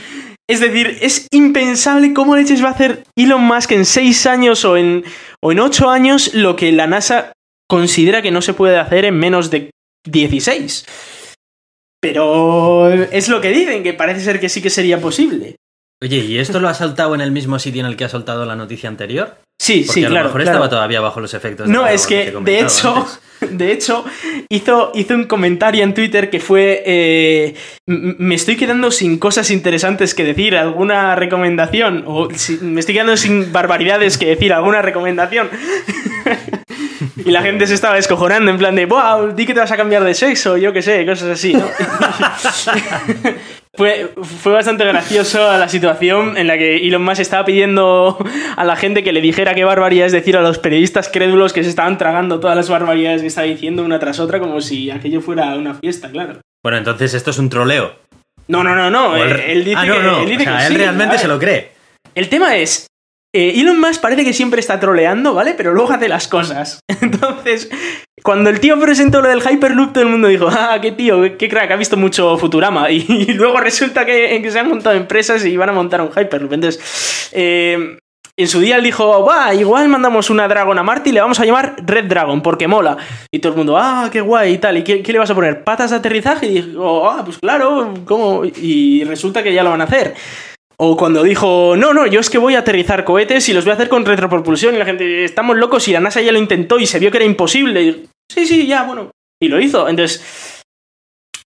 [0.48, 4.76] es decir, es impensable cómo leches va a hacer Elon Musk en 6 años o
[4.76, 5.04] en,
[5.42, 7.32] o en 8 años lo que la NASA
[7.68, 9.70] considera que no se puede hacer en menos de
[10.06, 10.86] 16.
[12.00, 15.56] Pero es lo que dicen, que parece ser que sí que sería posible.
[16.00, 18.44] Oye, ¿y esto lo ha saltado en el mismo sitio en el que ha soltado
[18.44, 19.36] la noticia anterior?
[19.60, 20.26] Sí, Porque sí, a lo claro.
[20.28, 20.56] mejor claro.
[20.58, 21.68] estaba todavía bajo los efectos.
[21.68, 23.20] No, es que, de hecho, antes.
[23.58, 24.04] de hecho,
[24.48, 27.54] hizo, hizo un comentario en Twitter que fue, eh,
[27.86, 32.94] "M- me estoy quedando sin cosas interesantes que decir, alguna recomendación, o si- me estoy
[32.94, 35.50] quedando sin barbaridades que decir, alguna recomendación.
[37.24, 39.76] y la gente se estaba descojonando en plan de, wow, di que te vas a
[39.76, 41.64] cambiar de sexo, yo qué sé, cosas así, ¿no?
[43.74, 48.18] Fue, fue bastante gracioso la situación en la que Elon Musk estaba pidiendo
[48.56, 51.70] a la gente que le dijera qué barbaridades decir a los periodistas crédulos que se
[51.70, 55.54] estaban tragando todas las barbaridades que estaba diciendo una tras otra como si aquello fuera
[55.56, 56.40] una fiesta, claro.
[56.64, 57.92] Bueno, entonces esto es un troleo.
[58.48, 59.16] No, no, no, no.
[59.16, 60.18] Él- eh, Él dice ah, no, que, no.
[60.20, 61.72] él dice o sea, que él sí, realmente se lo cree.
[62.14, 62.86] El tema es,
[63.34, 65.54] eh, Elon Musk parece que siempre está troleando, ¿vale?
[65.54, 66.80] Pero luego hace las cosas.
[67.02, 67.68] Entonces,
[68.22, 71.48] cuando el tío presentó lo del Hyperloop, todo el mundo dijo, ah, qué tío, qué
[71.48, 72.90] crack, ha visto mucho Futurama.
[72.90, 76.08] Y, y luego resulta que, que se han montado empresas y van a montar un
[76.10, 76.52] Hyperloop.
[76.54, 77.98] Entonces, eh,
[78.38, 81.40] en su día él dijo, va, igual mandamos una Dragon a Marte y le vamos
[81.40, 82.96] a llamar Red Dragon, porque mola.
[83.32, 84.78] Y todo el mundo, ah, qué guay y tal.
[84.78, 85.64] ¿Y qué, qué le vas a poner?
[85.64, 86.46] ¿Patas de aterrizaje?
[86.46, 88.44] Y dijo, ah, pues claro, ¿cómo?
[88.44, 90.14] Y resulta que ya lo van a hacer.
[90.76, 93.72] O cuando dijo, no, no, yo es que voy a aterrizar cohetes y los voy
[93.72, 94.76] a hacer con retropropulsión.
[94.76, 97.16] Y la gente, estamos locos y la NASA ya lo intentó y se vio que
[97.16, 97.82] era imposible.
[97.82, 99.10] Y, sí, sí, ya, bueno.
[99.42, 99.88] Y lo hizo.
[99.88, 100.62] Entonces,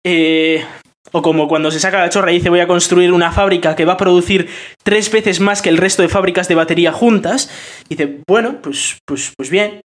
[0.04, 0.62] eh,
[1.12, 3.84] o como cuando se saca la chorra y dice voy a construir una fábrica que
[3.84, 4.48] va a producir
[4.82, 7.50] tres veces más que el resto de fábricas de batería juntas.
[7.88, 9.82] Y dice, bueno, pues, pues, pues bien.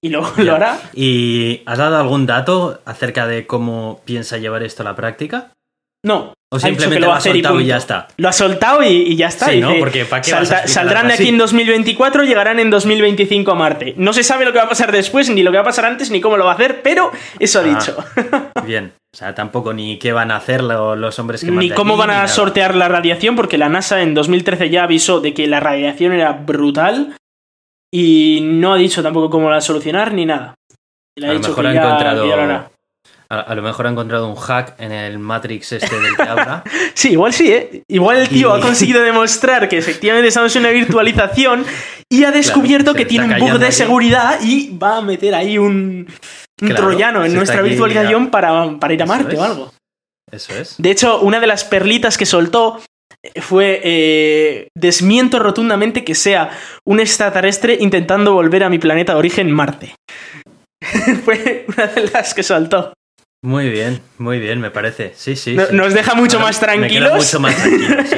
[0.00, 0.80] Y lo, lo hará.
[0.94, 5.52] ¿Y has dado algún dato acerca de cómo piensa llevar esto a la práctica?
[6.04, 8.08] No, O simplemente lo ha y soltado y ya está.
[8.16, 9.46] Lo ha soltado y, y ya está.
[9.46, 9.74] Sí, ¿no?
[9.78, 13.94] Porque ¿para qué vas a saldrán de aquí en 2024, llegarán en 2025 a Marte.
[13.96, 15.84] No se sabe lo que va a pasar después, ni lo que va a pasar
[15.84, 17.96] antes, ni cómo lo va a hacer, pero eso ha Ah, dicho.
[18.66, 18.92] Bien.
[19.14, 22.10] O sea, tampoco ni qué van a hacer lo- los hombres que ni cómo van
[22.10, 26.12] a sortear la radiación, porque la NASA en 2013 ya avisó de que la radiación
[26.12, 27.16] era brutal
[27.92, 30.54] y no ha dicho tampoco cómo la solucionar ni nada.
[31.16, 32.66] Y le ha A lo dicho mejor que ha encontrado.
[33.28, 36.62] A, a lo mejor ha encontrado un hack en el Matrix este del que habla.
[36.94, 37.82] Sí, igual sí, ¿eh?
[37.88, 41.64] Igual el tío Y- ha conseguido demostrar que efectivamente estamos en una virtualización
[42.10, 43.72] y ha descubierto que tiene un bug de ahí.
[43.72, 46.06] seguridad y va a meter ahí un,
[46.62, 49.38] un Claro, troyano en nuestra virtualización para, para ir a Marte es.
[49.40, 49.72] o algo.
[50.30, 50.74] Eso es.
[50.78, 52.80] De hecho, una de las perlitas que soltó
[53.40, 56.50] fue eh, desmiento rotundamente que sea
[56.84, 59.94] un extraterrestre intentando volver a mi planeta de origen Marte.
[61.24, 62.92] fue una de las que soltó.
[63.42, 65.12] Muy bien, muy bien, me parece.
[65.16, 65.54] Sí, sí.
[65.54, 65.74] No- sí.
[65.74, 67.12] nos deja mucho Ahora más me tranquilos.
[67.14, 68.16] mucho más tranquilo, sí.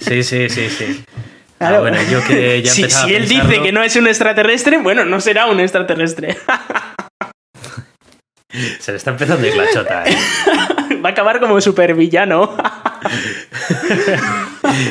[0.06, 1.04] Sí, sí, sí, sí.
[1.58, 5.04] Ah, bueno, yo que ya si, si él dice que no es un extraterrestre, bueno,
[5.04, 6.36] no será un extraterrestre.
[8.80, 10.16] Se le está empezando a ir la chota, ¿eh?
[11.04, 12.56] Va a acabar como supervillano.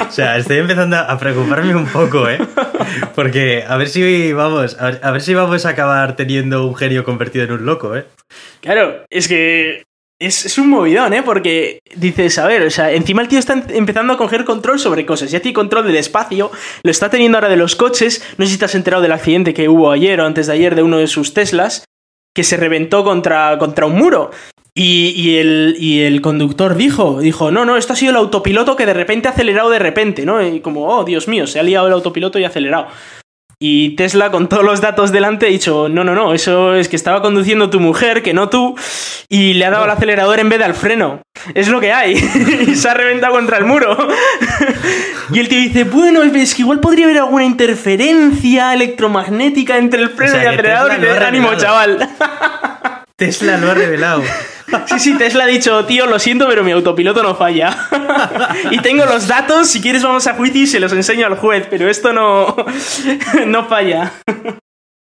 [0.08, 2.40] O sea, estoy empezando a preocuparme un poco, ¿eh?
[3.16, 7.46] Porque a ver si vamos, a ver, si vamos a acabar teniendo un genio convertido
[7.46, 8.06] en un loco, ¿eh?
[8.62, 9.84] claro, es que
[10.20, 11.24] es, es un movidón, ¿eh?
[11.24, 14.80] Porque dices, a ver, o sea, encima el tío está em- empezando a coger control
[14.80, 15.30] sobre cosas.
[15.32, 16.52] Ya tiene control del espacio,
[16.84, 18.24] lo está teniendo ahora de los coches.
[18.38, 20.76] No sé si te has enterado del accidente que hubo ayer o antes de ayer
[20.76, 21.84] de uno de sus Teslas,
[22.34, 24.32] que se reventó contra, contra un muro.
[24.78, 28.76] Y, y el, y el conductor dijo, dijo, no, no, esto ha sido el autopiloto
[28.76, 30.46] que de repente ha acelerado de repente, ¿no?
[30.46, 32.88] Y como, oh, Dios mío, se ha liado el autopiloto y ha acelerado.
[33.58, 36.98] Y Tesla, con todos los datos delante, ha dicho, no, no, no, eso es que
[36.98, 38.76] estaba conduciendo tu mujer, que no tú,
[39.30, 41.22] y le ha dado al acelerador en vez de al freno.
[41.54, 42.16] Es lo que hay.
[42.68, 43.98] y se ha reventado contra el muro.
[45.32, 50.10] y el tío dice, bueno, es que igual podría haber alguna interferencia electromagnética entre el
[50.10, 50.92] freno sea, y el acelerador.
[50.92, 52.10] Tesla Y ánimo, chaval.
[53.16, 54.22] Tesla lo ha revelado.
[54.88, 57.76] Sí, sí, Tesla ha dicho, tío, lo siento, pero mi autopiloto no falla.
[58.72, 61.68] y tengo los datos, si quieres vamos a juicio y se los enseño al juez,
[61.70, 62.56] pero esto no,
[63.46, 64.12] no falla.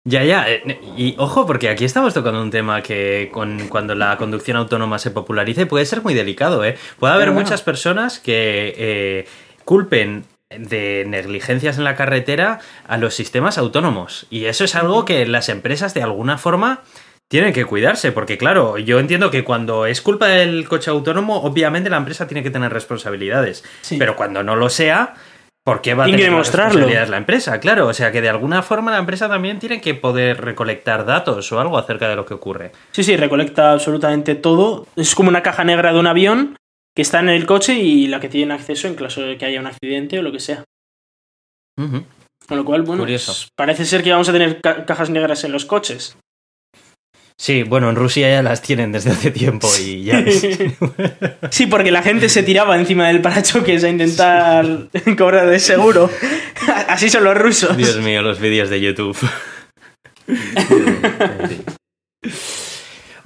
[0.05, 0.49] Ya, ya.
[0.49, 4.99] eh, Y ojo, porque aquí estamos tocando un tema que con, cuando la conducción autónoma
[4.99, 6.77] se popularice puede ser muy delicado, ¿eh?
[6.99, 9.27] Puede haber muchas personas que eh,
[9.63, 14.27] culpen de negligencias en la carretera a los sistemas autónomos.
[14.29, 16.81] Y eso es algo que las empresas de alguna forma
[17.29, 21.89] tienen que cuidarse, porque claro, yo entiendo que cuando es culpa del coche autónomo, obviamente
[21.89, 23.63] la empresa tiene que tener responsabilidades.
[23.81, 23.97] Sí.
[23.97, 25.15] Pero cuando no lo sea,
[25.65, 26.67] ¿por qué va a Tiene que tener demostrarlo.
[26.69, 27.59] responsabilidades la empresa?
[27.59, 31.51] Claro, o sea que de alguna forma la empresa también tiene que poder recolectar datos
[31.51, 32.71] o algo acerca de lo que ocurre.
[32.91, 34.85] Sí, sí, recolecta absolutamente todo.
[34.95, 36.55] Es como una caja negra de un avión
[36.95, 39.59] que está en el coche y la que tiene acceso en caso de que haya
[39.59, 40.63] un accidente o lo que sea.
[41.75, 43.31] Con lo cual, bueno, Curioso.
[43.31, 46.15] pues, parece ser que vamos a tener ca- cajas negras en los coches.
[47.35, 50.23] Sí, bueno, en Rusia ya las tienen desde hace tiempo y ya.
[51.49, 54.65] Sí, porque la gente se tiraba encima del parachoques a intentar
[55.17, 56.09] cobrar de seguro.
[56.87, 57.75] Así son los rusos.
[57.75, 59.17] Dios mío, los vídeos de YouTube.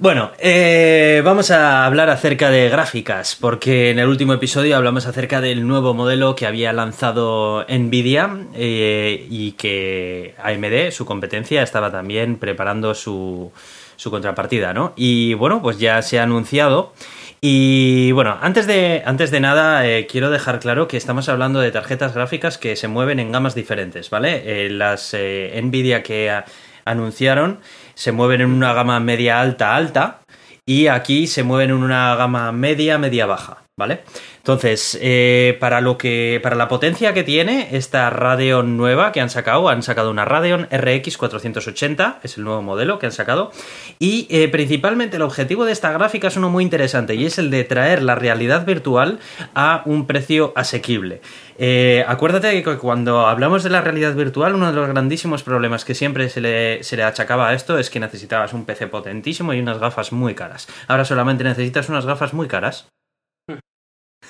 [0.00, 5.40] Bueno, eh, vamos a hablar acerca de gráficas, porque en el último episodio hablamos acerca
[5.40, 12.36] del nuevo modelo que había lanzado Nvidia eh, y que AMD, su competencia, estaba también
[12.36, 13.50] preparando su,
[13.98, 14.94] su contrapartida, ¿no?
[14.96, 16.94] Y bueno, pues ya se ha anunciado.
[17.40, 21.70] Y bueno, antes de, antes de nada, eh, quiero dejar claro que estamos hablando de
[21.70, 24.42] tarjetas gráficas que se mueven en gamas diferentes, ¿vale?
[24.66, 26.32] Eh, las eh, Nvidia que
[26.84, 27.60] anunciaron
[27.94, 30.20] se mueven en una gama media alta alta
[30.64, 34.00] y aquí se mueven en una gama media media baja, ¿vale?
[34.38, 36.40] Entonces, eh, para lo que.
[36.42, 40.68] Para la potencia que tiene esta Radeon nueva que han sacado, han sacado una Radeon
[40.70, 43.52] RX 480, es el nuevo modelo que han sacado.
[43.98, 47.50] Y eh, principalmente el objetivo de esta gráfica es uno muy interesante y es el
[47.50, 49.20] de traer la realidad virtual
[49.54, 51.20] a un precio asequible.
[51.56, 55.94] Eh, acuérdate que cuando hablamos de la realidad virtual, uno de los grandísimos problemas que
[55.94, 59.60] siempre se le, se le achacaba a esto es que necesitabas un PC potentísimo y
[59.60, 60.66] unas gafas muy caras.
[60.88, 62.88] Ahora solamente necesitas unas gafas muy caras.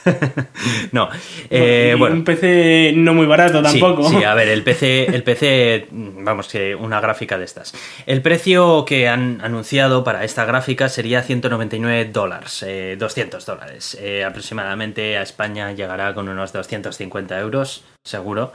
[0.93, 1.09] no,
[1.51, 2.17] eh, bueno.
[2.17, 4.09] Un PC no muy barato Sí, tampoco.
[4.09, 7.75] Sí, a ver, el PC, el PC, vamos, que una gráfica de estas.
[8.07, 13.99] El precio que han anunciado para esta gráfica sería 199 dólares, eh, 200 dólares.
[14.01, 17.85] Eh, aproximadamente a España llegará con unos 250 euros.
[18.09, 18.53] Seguro.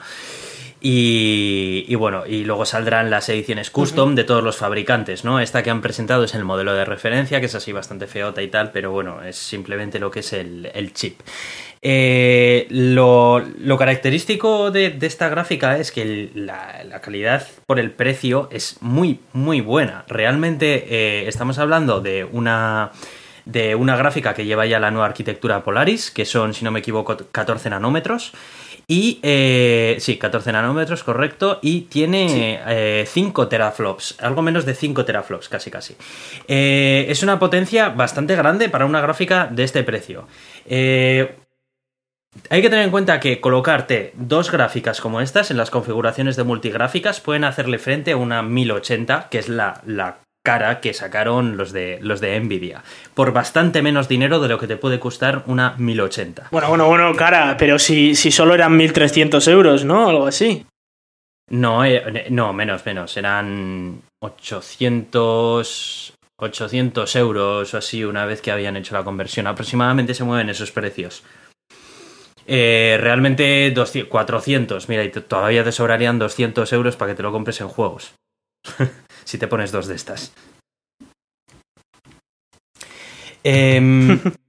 [0.86, 5.40] Y, bueno, y luego saldrán las ediciones custom de todos los fabricantes, ¿no?
[5.40, 8.50] Esta que han presentado es el modelo de referencia, que es así bastante feota y
[8.50, 11.22] tal, pero bueno, es simplemente lo que es el, chip.
[11.82, 13.42] Eh, lo,
[13.80, 20.04] característico de, esta gráfica es que la, calidad por el precio es muy, muy buena.
[20.10, 22.92] Realmente eh, estamos hablando de una
[23.46, 26.80] de una gráfica que lleva ya la nueva arquitectura Polaris, que son, si no me
[26.80, 28.34] equivoco, 14 nanómetros.
[28.88, 31.60] Y eh, sí, 14 nanómetros, correcto.
[31.62, 35.96] Y tiene 5 eh, teraflops, algo menos de 5 teraflops, casi casi.
[36.48, 40.28] Eh, es una potencia bastante grande para una gráfica de este precio.
[40.70, 46.44] hay que tener en cuenta que colocarte dos gráficas como estas en las configuraciones de
[46.44, 51.72] multigráficas pueden hacerle frente a una 1080, que es la, la cara que sacaron los
[51.72, 52.84] de, los de Nvidia.
[53.14, 56.50] Por bastante menos dinero de lo que te puede costar una 1080.
[56.52, 60.10] Bueno, bueno, bueno, cara, pero si, si solo eran 1300 euros, ¿no?
[60.10, 60.66] Algo así.
[61.50, 63.16] No, eh, no, menos, menos.
[63.16, 69.48] Eran 800, 800 euros o así una vez que habían hecho la conversión.
[69.48, 71.24] Aproximadamente se mueven esos precios.
[72.46, 73.74] Eh, realmente
[74.10, 78.14] 400, mira, y todavía te sobrarían 200 euros para que te lo compres en juegos.
[79.26, 80.34] si te pones dos de estas.
[83.44, 84.20] Eh,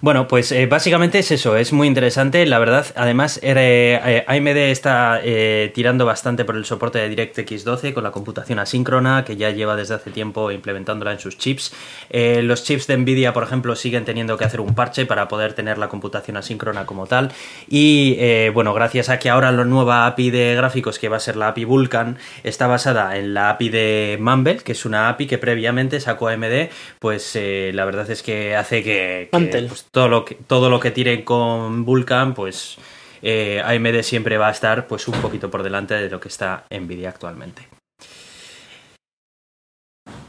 [0.00, 2.86] Bueno, pues eh, básicamente es eso, es muy interesante, la verdad.
[2.94, 8.12] Además, eh, AMD está eh, tirando bastante por el soporte de DirectX 12 con la
[8.12, 11.72] computación asíncrona, que ya lleva desde hace tiempo implementándola en sus chips.
[12.10, 15.78] los chips de Nvidia, por ejemplo, siguen teniendo que hacer un parche para poder tener
[15.78, 17.32] la computación asíncrona como tal.
[17.68, 21.36] Y bueno, gracias a que ahora la nueva API de gráficos, que va a ser
[21.36, 25.38] la API Vulkan, está basada en la API de Mumble, que es una API que
[25.38, 26.68] previamente sacó AMD,
[27.00, 31.22] pues la verdad es que hace que, pues, todo lo que, todo lo que tiren
[31.22, 32.78] con Vulkan, pues
[33.22, 36.64] eh, AMD siempre va a estar pues un poquito por delante de lo que está
[36.70, 37.68] Nvidia actualmente.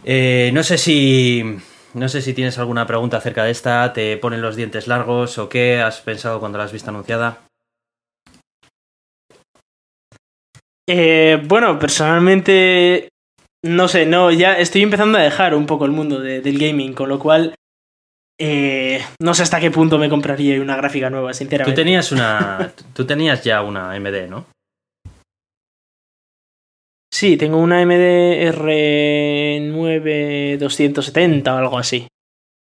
[0.04, 1.43] Eh, no sé si.
[1.93, 3.93] No sé si tienes alguna pregunta acerca de esta.
[3.93, 5.82] ¿Te ponen los dientes largos o qué?
[5.82, 7.39] ¿Has pensado cuando la has visto anunciada?
[10.88, 13.10] Eh, bueno, personalmente.
[13.62, 17.10] No sé, no, ya estoy empezando a dejar un poco el mundo del gaming, con
[17.10, 17.56] lo cual
[18.41, 21.75] eh, no sé hasta qué punto me compraría una gráfica nueva, sinceramente.
[21.75, 22.71] Tú tenías una.
[22.93, 24.45] Tú tenías ya una AMD, ¿no?
[27.13, 32.08] Sí, tengo una AMD R9 270 o algo así.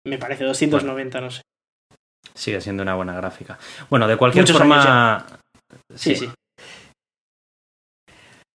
[0.05, 1.41] Me parece 290, no sé.
[2.33, 3.57] Sigue siendo una buena gráfica.
[3.89, 5.25] Bueno, de cualquier forma.
[5.95, 6.29] Sí, sí.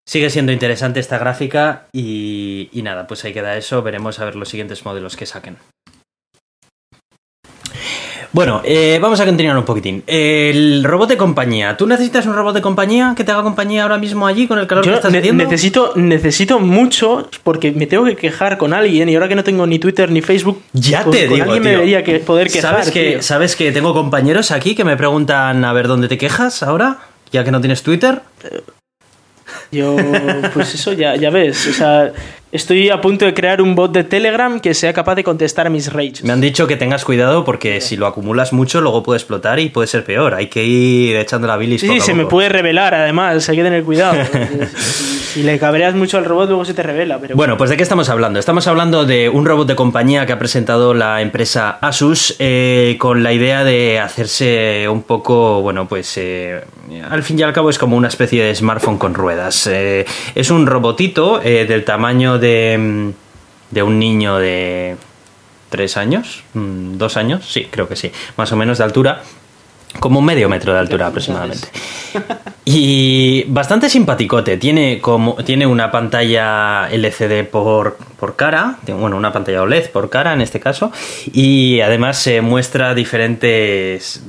[0.07, 3.83] Sigue siendo interesante esta gráfica y, y nada, pues ahí queda eso.
[3.83, 5.57] Veremos a ver los siguientes modelos que saquen.
[8.35, 10.03] Bueno, eh, vamos a continuar un poquitín.
[10.09, 11.77] El robot de compañía.
[11.77, 14.67] ¿Tú necesitas un robot de compañía que te haga compañía ahora mismo allí con el
[14.67, 15.45] calor que estás haciendo?
[15.45, 19.69] Necesito, necesito mucho porque me tengo que quejar con alguien y ahora que no tengo
[19.69, 22.73] ni Twitter ni Facebook, ya te digo, alguien me debería que poder quejar.
[22.73, 26.65] ¿Sabes que, ¿Sabes que tengo compañeros aquí que me preguntan a ver dónde te quejas
[26.65, 26.99] ahora?
[27.31, 28.21] Ya que no tienes Twitter.
[29.75, 29.97] Yo,
[30.53, 31.67] pues eso ya, ya ves.
[31.67, 32.13] O sea,
[32.55, 35.71] Estoy a punto de crear un bot de Telegram que sea capaz de contestar a
[35.71, 36.23] mis rages.
[36.23, 39.71] Me han dicho que tengas cuidado porque si lo acumulas mucho luego puede explotar y
[39.71, 40.35] puede ser peor.
[40.35, 41.81] Hay que ir echando la bilis.
[41.81, 44.23] Sí, se me puede revelar además, hay que tener cuidado.
[45.35, 47.19] si le cabreas mucho al robot luego se te revela.
[47.19, 47.35] Pero...
[47.35, 48.39] Bueno, pues ¿de qué estamos hablando?
[48.39, 53.25] Estamos hablando de un robot de compañía que ha presentado la empresa Asus eh, con
[53.25, 56.63] la idea de hacerse un poco, bueno, pues eh,
[57.11, 59.67] al fin y al cabo es como una especie de smartphone con ruedas.
[59.67, 63.13] Eh, es un robotito del tamaño de
[63.71, 64.97] de, un niño de
[65.69, 69.23] tres años, mm, dos años, sí, creo que sí, más o menos de altura,
[70.01, 71.69] como un medio metro de altura aproximadamente.
[72.65, 74.57] Y bastante simpaticote.
[74.57, 80.33] Tiene como tiene una pantalla LCD por, por cara, bueno, una pantalla OLED por cara
[80.33, 80.93] en este caso,
[81.33, 84.23] y además se muestra diferentes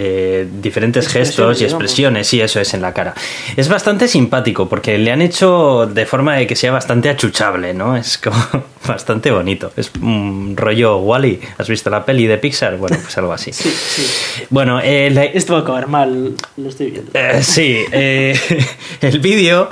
[0.00, 3.14] eh, diferentes gestos y expresiones, y eso es en la cara.
[3.56, 7.96] Es bastante simpático porque le han hecho de forma de que sea bastante achuchable, ¿no?
[7.96, 8.36] Es como
[8.86, 9.72] bastante bonito.
[9.76, 11.40] Es un rollo Wally.
[11.42, 11.48] -E.
[11.58, 12.76] ¿Has visto la peli de Pixar?
[12.76, 13.52] Bueno, pues algo así.
[13.58, 14.44] Sí, sí.
[14.50, 17.10] Bueno, eh, esto va a acabar mal, lo estoy viendo.
[17.14, 19.68] Eh, sí, el vídeo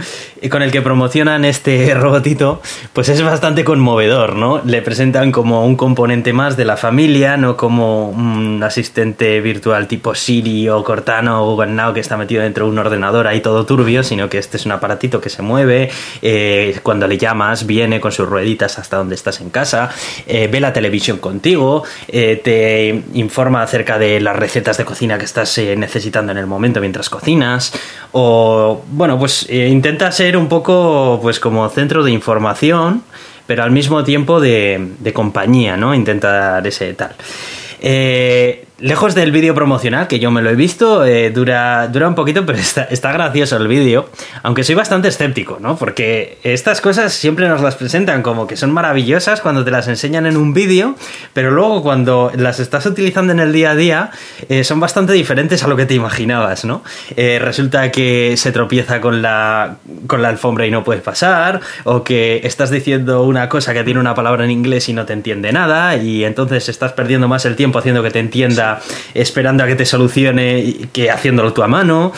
[0.50, 2.60] con el que promocionan este robotito,
[2.92, 4.62] pues es bastante conmovedor, ¿no?
[4.64, 10.14] Le presentan como un componente más de la familia, no como un asistente virtual tipo
[10.16, 14.02] Siri o Cortana o Google que está metido dentro de un ordenador ahí todo turbio,
[14.02, 15.90] sino que este es un aparatito que se mueve,
[16.22, 19.90] eh, cuando le llamas viene con sus rueditas hasta donde estás en casa,
[20.26, 25.24] eh, ve la televisión contigo, eh, te informa acerca de las recetas de cocina que
[25.24, 27.72] estás necesitando en el momento mientras cocinas,
[28.12, 33.02] o bueno, pues intenta ser un poco pues como centro de información
[33.46, 35.94] pero al mismo tiempo de, de compañía, ¿no?
[35.94, 37.14] Intentar ese tal.
[37.80, 42.14] Eh, lejos del vídeo promocional, que yo me lo he visto, eh, dura, dura un
[42.14, 44.10] poquito, pero está, gracioso el vídeo.
[44.42, 45.76] Aunque soy bastante escéptico, ¿no?
[45.76, 50.26] Porque estas cosas siempre nos las presentan como que son maravillosas cuando te las enseñan
[50.26, 50.94] en un vídeo,
[51.32, 54.10] pero luego cuando las estás utilizando en el día a día,
[54.48, 56.82] eh, son bastante diferentes a lo que te imaginabas, ¿no?
[57.16, 62.04] Eh, resulta que se tropieza con la, con la alfombra y no puedes pasar, o
[62.04, 65.50] que estás diciendo una cosa que tiene una palabra en inglés y no te entiende
[65.52, 68.65] nada, y entonces estás perdiendo más el tiempo haciendo que te entienda
[69.14, 72.12] esperando a que te solucione que haciéndolo tú a mano.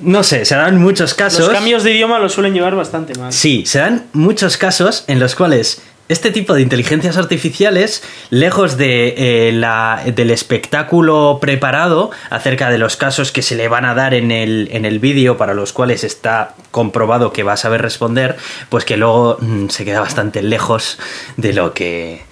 [0.00, 1.40] No sé, se dan muchos casos.
[1.40, 3.32] Los cambios de idioma lo suelen llevar bastante mal.
[3.32, 9.14] Sí, se dan muchos casos en los cuales este tipo de inteligencias artificiales, lejos de,
[9.48, 14.12] eh, la, del espectáculo preparado acerca de los casos que se le van a dar
[14.12, 18.36] en el, en el vídeo para los cuales está comprobado que va a saber responder,
[18.68, 20.98] pues que luego mm, se queda bastante lejos
[21.38, 22.22] de lo que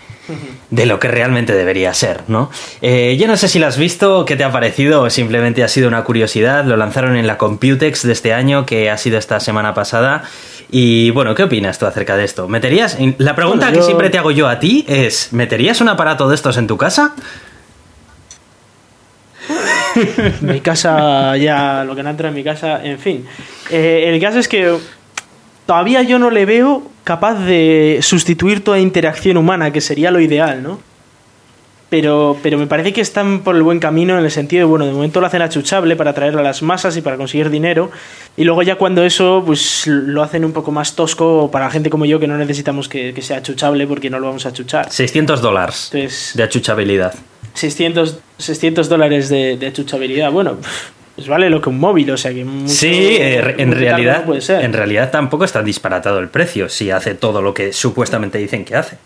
[0.71, 2.51] de lo que realmente debería ser, ¿no?
[2.81, 5.69] Eh, yo no sé si lo has visto, qué te ha parecido o simplemente ha
[5.69, 6.65] sido una curiosidad.
[6.65, 10.25] Lo lanzaron en la Computex de este año, que ha sido esta semana pasada.
[10.71, 12.49] Y bueno, ¿qué opinas tú acerca de esto?
[12.49, 12.97] ¿Meterías?
[13.19, 16.57] La pregunta que siempre te hago yo a ti es: ¿meterías un aparato de estos
[16.57, 17.15] en tu casa?
[20.41, 23.27] mi casa, ya lo que no entra en mi casa, en fin.
[23.71, 24.79] Eh, el caso es que
[25.67, 30.63] todavía yo no le veo capaz de sustituir toda interacción humana, que sería lo ideal,
[30.63, 30.81] ¿no?
[31.91, 34.87] Pero, pero me parece que están por el buen camino en el sentido de, bueno,
[34.87, 37.91] de momento lo hacen achuchable para atraer a las masas y para conseguir dinero,
[38.35, 42.07] y luego ya cuando eso, pues lo hacen un poco más tosco para gente como
[42.07, 44.91] yo que no necesitamos que, sea achuchable porque no lo vamos a achuchar.
[44.91, 47.15] 600 dólares de achuchabilidad.
[47.53, 50.57] 600, 600 dólares de, de achuchabilidad, bueno
[51.15, 55.11] pues vale lo que un móvil, o sea que Sí, eh, en realidad en realidad
[55.11, 58.97] tampoco está disparatado el precio si hace todo lo que supuestamente dicen que hace.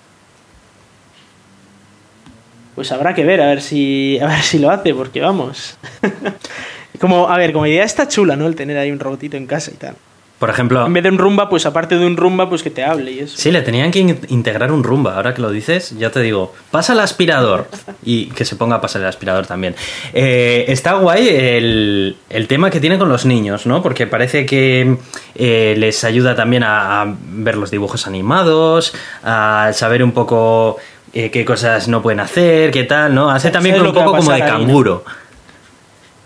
[2.77, 5.79] Pues habrá que ver a ver si a ver si lo hace porque vamos.
[7.01, 8.47] como a ver, como idea está chula, ¿no?
[8.47, 9.97] El tener ahí un robotito en casa y tal.
[10.39, 10.85] Por ejemplo.
[10.85, 13.21] En vez de un rumba, pues aparte de un rumba, pues que te hable y
[13.21, 13.39] eso.
[13.39, 15.17] Sí, le tenían que integrar un rumba.
[15.17, 17.69] Ahora que lo dices, ya te digo, pasa el aspirador.
[18.05, 19.75] Y que se ponga a pasar el aspirador también.
[20.13, 23.83] Eh, está guay el, tema que tiene con los niños, ¿no?
[23.83, 24.99] Porque parece que
[25.35, 30.77] eh, les ayuda también a, ver los dibujos animados, a saber un poco
[31.15, 33.31] eh, qué cosas no pueden hacer, qué tal, ¿no?
[33.31, 35.03] Hace también un poco como de canguro.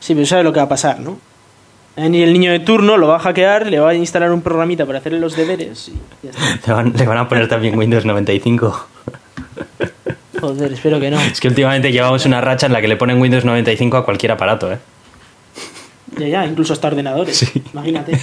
[0.01, 1.30] Sí, pero sabe lo que va a pasar, ¿no?
[1.97, 4.87] Y el niño de turno lo va a hackear, le va a instalar un programita
[4.87, 5.93] para hacerle los deberes y
[6.99, 8.87] Le, van, a poner también Windows 95.
[10.41, 11.21] Joder, espero que no.
[11.21, 14.33] Es que últimamente llevamos una racha en la que le ponen Windows 95 a cualquier
[14.33, 14.79] aparato, ¿eh?
[16.19, 17.51] Ya, ya, incluso hasta ordenadores.
[17.73, 18.19] Imagínate.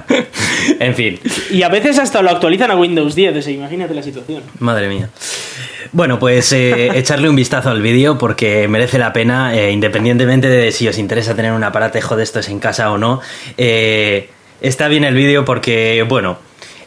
[0.80, 1.18] en fin.
[1.50, 4.42] Y a veces hasta lo actualizan a Windows 10, imagínate la situación.
[4.58, 5.10] Madre mía.
[5.92, 10.72] Bueno, pues eh, echarle un vistazo al vídeo porque merece la pena, eh, independientemente de
[10.72, 13.20] si os interesa tener un aparatejo de estos en casa o no.
[13.56, 16.38] Eh, está bien el vídeo porque, bueno,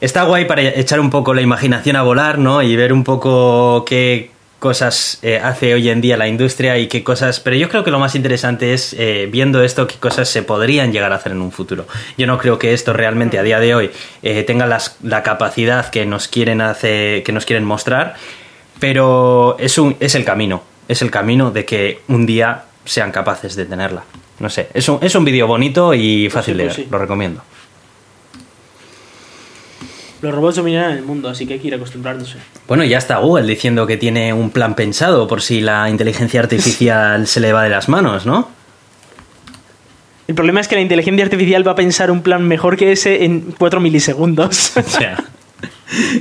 [0.02, 2.62] está guay para echar un poco la imaginación a volar, ¿no?
[2.62, 7.40] Y ver un poco qué cosas hace hoy en día la industria y qué cosas,
[7.40, 8.96] pero yo creo que lo más interesante es
[9.30, 11.88] viendo esto qué cosas se podrían llegar a hacer en un futuro.
[12.16, 13.92] Yo no creo que esto realmente a día de hoy
[14.46, 18.16] tenga la capacidad que nos quieren hacer, que nos quieren mostrar,
[18.80, 23.56] pero es, un, es el camino, es el camino de que un día sean capaces
[23.56, 24.04] de tenerla.
[24.40, 27.42] No sé, es un, es un vídeo bonito y fácil de pues ver, lo recomiendo.
[30.22, 32.38] Los robots dominarán el mundo, así que hay que ir acostumbrándose.
[32.68, 37.26] Bueno, ya está Google diciendo que tiene un plan pensado por si la inteligencia artificial
[37.26, 38.50] se le va de las manos, ¿no?
[40.28, 43.26] El problema es que la inteligencia artificial va a pensar un plan mejor que ese
[43.26, 44.74] en 4 milisegundos.
[44.78, 45.18] O sea.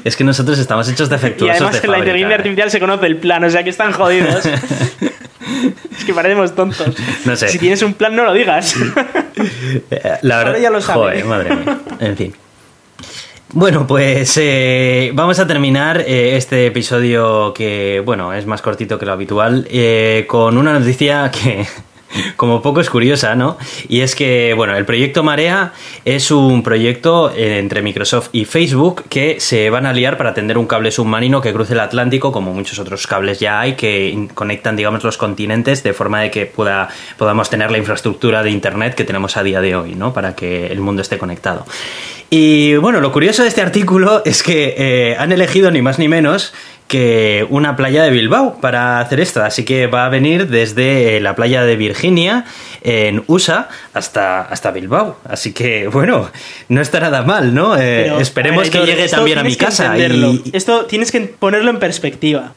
[0.03, 1.55] Es que nosotros estamos hechos defectuosos.
[1.55, 4.45] Y además que la inteligencia artificial se conoce el plan, o sea que están jodidos.
[5.97, 6.97] es que parecemos tontos.
[7.25, 7.49] No sé.
[7.49, 8.75] Si tienes un plan, no lo digas.
[10.23, 10.47] la verdad.
[10.47, 11.25] Ahora ya lo sabes.
[11.25, 11.79] madre mía.
[12.01, 12.35] En fin.
[13.53, 19.07] Bueno, pues eh, vamos a terminar eh, este episodio que, bueno, es más cortito que
[19.07, 21.67] lo habitual, eh, con una noticia que
[22.37, 23.59] como poco es curiosa, ¿no?
[23.89, 25.73] Y es que, bueno, el proyecto Marea
[26.05, 30.67] es un proyecto entre Microsoft y Facebook que se van a liar para tender un
[30.67, 35.03] cable submarino que cruce el Atlántico, como muchos otros cables ya hay, que conectan, digamos,
[35.03, 36.89] los continentes de forma de que pueda,
[37.19, 40.13] podamos tener la infraestructura de Internet que tenemos a día de hoy, ¿no?
[40.13, 41.65] Para que el mundo esté conectado.
[42.33, 46.07] Y bueno, lo curioso de este artículo es que eh, han elegido ni más ni
[46.07, 46.55] menos
[46.87, 49.43] que una playa de Bilbao para hacer esto.
[49.43, 52.45] Así que va a venir desde la playa de Virginia,
[52.83, 55.19] en USA, hasta, hasta Bilbao.
[55.25, 56.31] Así que, bueno,
[56.69, 57.77] no está nada mal, ¿no?
[57.77, 59.99] Eh, esperemos que llegue también a mi casa.
[59.99, 60.51] Y...
[60.53, 62.55] Esto tienes que ponerlo en perspectiva.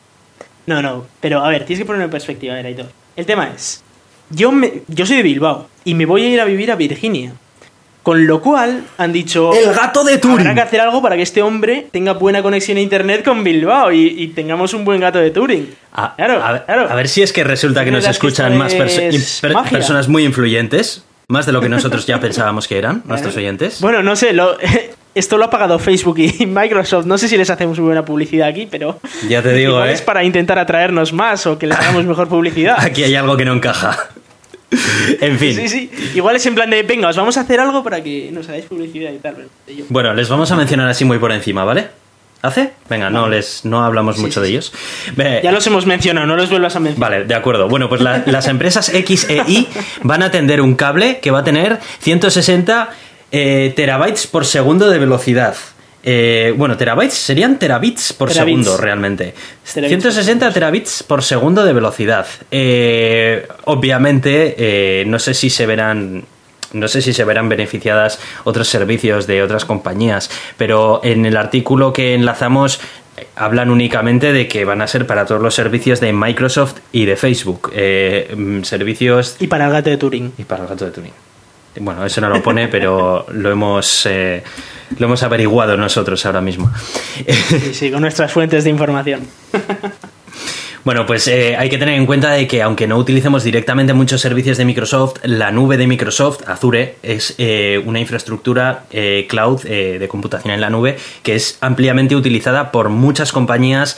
[0.65, 2.87] No, no, pero a ver, tienes que ponerlo en perspectiva, Eraito.
[3.15, 3.83] El tema es,
[4.29, 7.33] yo, me, yo soy de Bilbao y me voy a ir a vivir a Virginia.
[8.03, 9.53] Con lo cual han dicho.
[9.53, 10.41] ¡El gato de Turing!
[10.41, 13.91] Habrá que hacer algo para que este hombre tenga buena conexión a internet con Bilbao
[13.93, 15.73] y, tengamos un buen gato de Turing.
[16.17, 21.45] Claro, a, ver si es que resulta que nos escuchan más personas muy influyentes, más
[21.45, 23.79] de lo que nosotros ya pensábamos que eran, nuestros oyentes.
[23.79, 24.57] Bueno, no sé, lo,
[25.15, 27.05] esto lo ha pagado Facebook y Microsoft.
[27.05, 28.99] No sé si les hacemos muy buena publicidad aquí, pero.
[29.27, 29.93] Ya te digo, ¿eh?
[29.93, 32.75] Es para intentar atraernos más o que les hagamos mejor publicidad.
[32.79, 34.09] Aquí hay algo que no encaja.
[35.21, 35.55] en fin.
[35.55, 35.91] Sí, sí.
[36.15, 38.65] Igual es en plan de, venga, os vamos a hacer algo para que nos hagáis
[38.65, 39.47] publicidad y tal.
[39.89, 41.87] Bueno, les vamos a mencionar así muy por encima, ¿vale?
[42.43, 42.73] ¿Hace?
[42.89, 44.73] Venga, no les no hablamos mucho de ellos.
[45.15, 47.11] ya los hemos mencionado, no los vuelvas a mencionar.
[47.11, 47.69] Vale, de acuerdo.
[47.69, 49.67] Bueno, pues las empresas X e Y
[50.01, 52.89] van a tender un cable que va a tener 160
[53.31, 55.55] eh, terabytes por segundo de velocidad.
[56.03, 59.33] Eh, bueno, terabytes serían terabits por segundo realmente.
[59.63, 62.27] 160 terabits por segundo de velocidad.
[62.51, 66.25] Eh, obviamente, eh, no sé si se verán.
[66.73, 71.93] No sé si se verán beneficiadas otros servicios de otras compañías, pero en el artículo
[71.93, 72.81] que enlazamos
[73.35, 77.15] hablan únicamente de que van a ser para todos los servicios de Microsoft y de
[77.15, 77.71] Facebook.
[77.71, 79.35] Mm, servicios.
[79.39, 80.33] Y para el gato de Turing.
[80.35, 81.13] Y para el gato de Turing.
[81.79, 84.43] Bueno, eso no lo pone, pero lo hemos, eh,
[84.97, 86.71] lo hemos averiguado nosotros ahora mismo.
[87.25, 89.21] Sí, sí, con nuestras fuentes de información.
[90.85, 94.19] Bueno, pues eh, hay que tener en cuenta de que aunque no utilicemos directamente muchos
[94.19, 98.83] servicios de Microsoft, la nube de Microsoft, Azure, es eh, una infraestructura
[99.29, 103.97] cloud de computación en la nube que es ampliamente utilizada por muchas compañías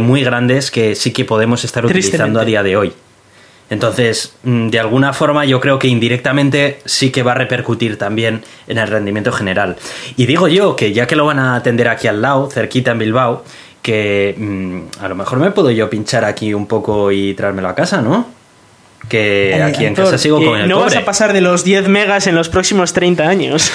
[0.00, 2.92] muy grandes que sí que podemos estar utilizando a día de hoy.
[3.70, 8.42] Entonces, mm, de alguna forma yo creo que indirectamente sí que va a repercutir también
[8.66, 9.76] en el rendimiento general.
[10.16, 12.98] Y digo yo que ya que lo van a atender aquí al lado, cerquita en
[12.98, 13.44] Bilbao,
[13.82, 17.74] que mm, a lo mejor me puedo yo pinchar aquí un poco y traérmelo a
[17.74, 18.26] casa, ¿no?
[19.08, 22.26] Que aquí en casa sigo con el No vas a pasar de los 10 megas
[22.26, 23.70] en los próximos 30 años.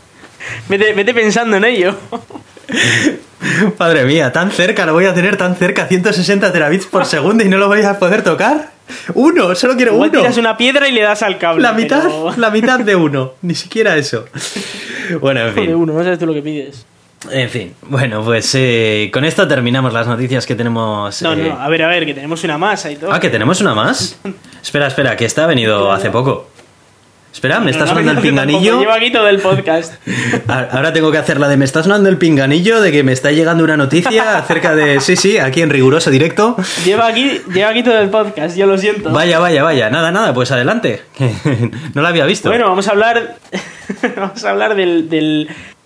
[0.68, 1.94] vete, vete pensando en ello.
[3.78, 7.48] Madre mía, tan cerca, lo voy a tener tan cerca, 160 terabits por segundo y
[7.48, 8.75] no lo voy a poder tocar.
[9.14, 10.10] Uno, solo quiero uno.
[10.10, 11.62] tiras una piedra y le das al cable.
[11.62, 14.26] La mitad, la mitad de uno, ni siquiera eso.
[15.20, 15.66] Bueno, en fin.
[15.66, 16.86] De uno, no sabes tú lo que pides.
[17.30, 21.20] En fin, bueno, pues eh, con esto terminamos las noticias que tenemos.
[21.22, 23.12] No, no, eh, a ver, a ver, que tenemos una más y todo.
[23.12, 24.18] Ah, que tenemos una más.
[24.62, 26.48] espera, espera, que esta ha venido hace poco.
[27.36, 28.80] Espera, me está sonando el pinganillo.
[28.80, 29.92] Llevo aquí todo el podcast.
[30.48, 33.30] Ahora tengo que hacer la de me está sonando el pinganillo de que me está
[33.30, 35.02] llegando una noticia acerca de.
[35.02, 36.56] Sí, sí, aquí en riguroso directo.
[36.82, 39.10] Lleva aquí, lleva aquí todo el podcast, yo lo siento.
[39.10, 39.90] Vaya, vaya, vaya.
[39.90, 41.02] Nada, nada, pues adelante.
[41.94, 42.48] no lo había visto.
[42.48, 43.36] Bueno, vamos a hablar.
[44.16, 45.10] vamos a hablar del,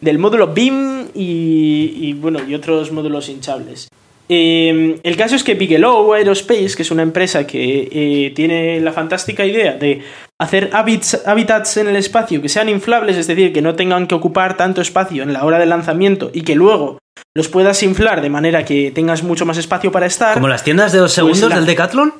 [0.01, 3.89] del, módulo BIM y, y, bueno, y otros módulos hinchables.
[4.29, 8.93] Eh, el caso es que Bigelow Aerospace, que es una empresa que eh, tiene la
[8.93, 10.03] fantástica idea de
[10.41, 14.57] hacer hábitats en el espacio que sean inflables, es decir, que no tengan que ocupar
[14.57, 16.99] tanto espacio en la hora del lanzamiento y que luego
[17.35, 20.33] los puedas inflar de manera que tengas mucho más espacio para estar.
[20.33, 22.15] ¿Como las tiendas de dos pues segundos del Decathlon?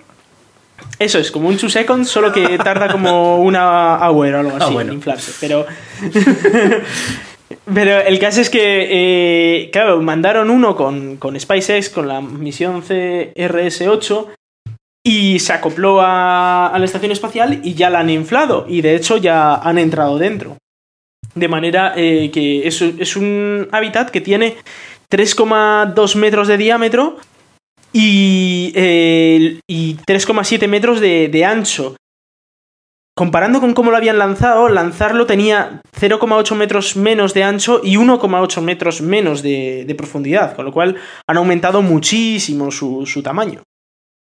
[0.99, 4.67] Eso es, como un 2 seconds, solo que tarda como una hour o algo ah,
[4.67, 5.33] así en inflarse.
[5.41, 5.67] Pero.
[7.73, 12.83] Pero el caso es que, eh, claro, mandaron uno con, con SpaceX, con la misión
[12.83, 14.27] CRS-8,
[15.05, 18.67] y se acopló a, la estación espacial y ya la han inflado.
[18.69, 20.59] Y de hecho ya han entrado dentro.
[21.35, 24.57] De manera eh, que es, es, un hábitat que tiene
[25.11, 27.19] 3,2 metros de diámetro
[27.93, 31.95] y, eh, y 3,7 metros de, de ancho
[33.21, 38.63] comparando con cómo lo habían lanzado, lanzarlo tenía 0,8 metros menos de ancho y 1,8
[38.63, 40.97] metros menos de, profundidad, con lo cual
[41.27, 43.63] han aumentado muchísimo su, tamaño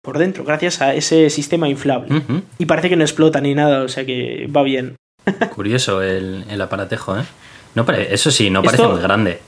[0.10, 2.24] por dentro, gracias a ese sistema inflable.
[2.58, 4.96] Y parece que no explota ni nada, o sea que va bien.
[5.54, 7.26] Curioso el, aparatejo, ¿eh?
[7.76, 9.40] No eso sí, no parece muy grande.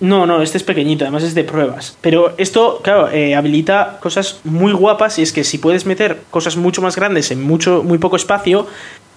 [0.00, 1.96] No, no, este es pequeñito, además es de pruebas.
[2.00, 6.56] Pero esto, claro, eh, habilita cosas muy guapas y es que si puedes meter cosas
[6.56, 8.66] mucho más grandes en mucho, muy poco espacio,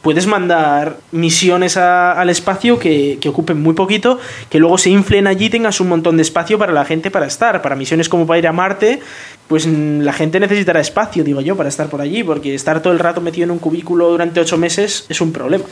[0.04, 4.20] puedes mandar misiones a- al espacio que, que ocupen muy poquito,
[4.52, 7.26] que luego se inflen allí y tengas un montón de espacio para la gente para
[7.26, 7.62] estar.
[7.64, 9.00] Para misiones como para ir a Marte,
[9.48, 13.00] pues la gente necesitará espacio, digo yo, para estar por allí, porque estar todo el
[13.00, 15.64] rato metido en un cubículo durante ocho meses es un problema.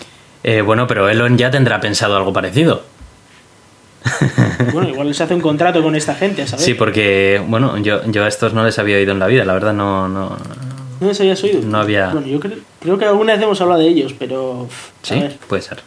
[0.43, 2.83] Eh, bueno, pero Elon ya tendrá pensado algo parecido.
[4.73, 6.65] Bueno, igual se hace un contrato con esta gente, ¿sabes?
[6.65, 9.53] Sí, porque, bueno, yo, yo a estos no les había oído en la vida, la
[9.53, 10.07] verdad no...
[10.07, 10.37] no...
[11.01, 11.61] ¿No les habías oído?
[11.63, 14.67] No había- Bueno, yo creo, creo que alguna vez hemos hablado de ellos, pero...
[15.03, 15.37] a Sí, ver.
[15.49, 15.79] puede ser.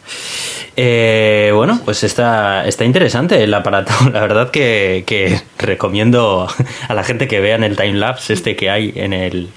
[0.75, 3.93] Eh, bueno, pues está, está interesante el aparato.
[4.13, 6.47] La verdad que, que recomiendo
[6.87, 9.49] a la gente que vean el timelapse este que hay en el,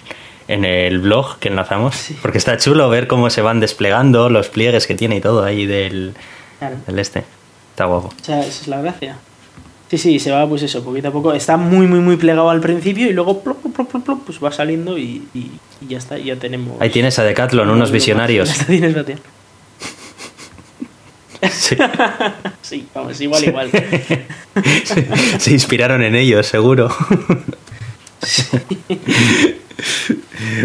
[0.47, 2.11] en el blog que enlazamos.
[2.23, 5.67] Porque está chulo ver cómo se van desplegando los pliegues que tiene y todo ahí
[5.67, 6.15] del,
[6.61, 6.77] Claro.
[6.87, 7.25] del este.
[7.71, 8.09] Está guapo.
[8.09, 9.17] O sea, esa es la gracia.
[9.91, 11.33] Sí, sí, se va pues eso, poquito a poco.
[11.33, 14.53] Está muy, muy, muy plegado al principio y luego plop, plop, plop, plop, pues va
[14.53, 16.81] saliendo y, y- y ya está, ya tenemos...
[16.81, 18.55] Ahí tienes a Decathlon, unos visionarios.
[18.59, 19.19] Ya tienes batear.
[21.51, 21.77] Sí.
[22.61, 23.71] Sí, vamos, igual, igual.
[25.39, 26.95] Se inspiraron en ellos, seguro.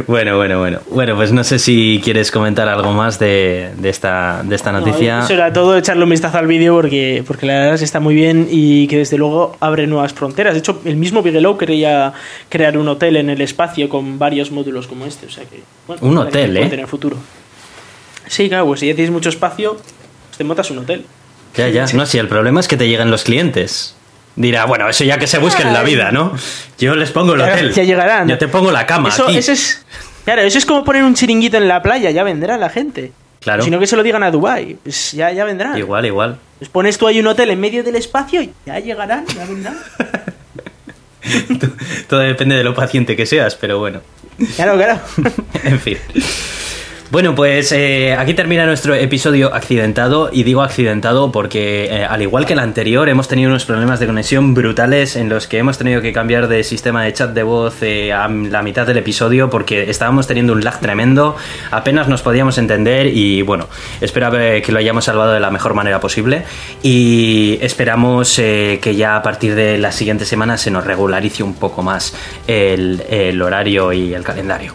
[0.07, 0.79] Bueno, bueno, bueno.
[0.89, 5.19] Bueno, pues no sé si quieres comentar algo más de, de esta, de esta noticia.
[5.19, 7.85] No, eso era todo, echarle un vistazo al vídeo porque, porque la verdad es que
[7.85, 10.53] está muy bien y que desde luego abre nuevas fronteras.
[10.53, 12.13] De hecho, el mismo Bigelow quería
[12.49, 15.27] crear un hotel en el espacio con varios módulos como este.
[15.27, 16.65] O sea que, bueno, Un que hotel, ¿eh?
[16.67, 17.17] tener futuro.
[18.27, 21.05] Sí, claro, pues si ya tienes mucho espacio, pues te montas un hotel.
[21.55, 21.85] Ya, ya.
[21.93, 23.95] No, si el problema es que te lleguen los clientes.
[24.35, 26.33] Dirá, bueno, eso ya que se busquen la vida, ¿no?
[26.79, 27.73] Yo les pongo el Claro, hotel.
[27.73, 28.27] ya llegarán.
[28.27, 29.37] Yo te pongo la cama Eso, aquí.
[29.37, 29.85] eso es.
[30.25, 33.11] Claro, eso es como poner un chiringuito en la playa, ya vendrá la gente.
[33.41, 33.63] Claro.
[33.63, 35.77] Sino que se lo digan a Dubai, pues ya, ya vendrán.
[35.77, 36.39] Igual, igual.
[36.59, 39.77] Pues pones tú ahí un hotel en medio del espacio y ya llegarán, ya vendrán.
[42.09, 44.01] Todo depende de lo paciente que seas, pero bueno.
[44.55, 44.99] Claro, claro.
[45.63, 45.97] en fin.
[47.13, 52.47] Bueno, pues eh, aquí termina nuestro episodio accidentado y digo accidentado porque eh, al igual
[52.47, 56.01] que el anterior hemos tenido unos problemas de conexión brutales en los que hemos tenido
[56.01, 59.91] que cambiar de sistema de chat de voz eh, a la mitad del episodio porque
[59.91, 61.35] estábamos teniendo un lag tremendo,
[61.69, 63.67] apenas nos podíamos entender y bueno,
[64.01, 66.45] espero que lo hayamos salvado de la mejor manera posible
[66.81, 71.83] y esperamos que ya a partir de la siguiente semana se nos regularice un poco
[71.83, 72.15] más
[72.47, 74.73] el horario y el calendario.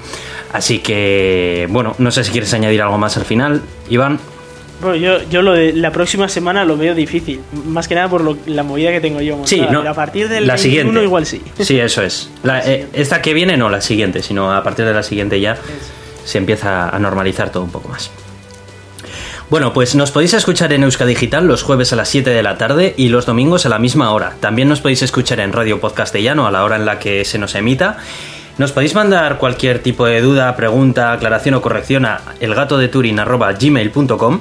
[0.52, 4.18] Así que, bueno, no sé si quieres añadir algo más al final, Iván.
[4.80, 7.40] Bueno, yo, yo lo de la próxima semana lo veo difícil.
[7.66, 9.36] Más que nada por lo- la movida que tengo yo.
[9.36, 9.48] montada.
[9.48, 9.80] Sí, no.
[9.80, 11.02] Pero a partir del la 21 siguiente.
[11.04, 11.42] igual sí.
[11.60, 12.30] Sí, eso es.
[12.44, 15.58] La- eh, esta que viene no la siguiente, sino a partir de la siguiente ya
[16.24, 18.10] se empieza a normalizar todo un poco más.
[19.50, 22.58] Bueno, pues nos podéis escuchar en Euska Digital los jueves a las 7 de la
[22.58, 24.34] tarde y los domingos a la misma hora.
[24.40, 27.54] También nos podéis escuchar en Radio Podcastellano a la hora en la que se nos
[27.54, 27.96] emita.
[28.58, 34.40] Nos podéis mandar cualquier tipo de duda, pregunta, aclaración o corrección a elgatodeturin.gmail.com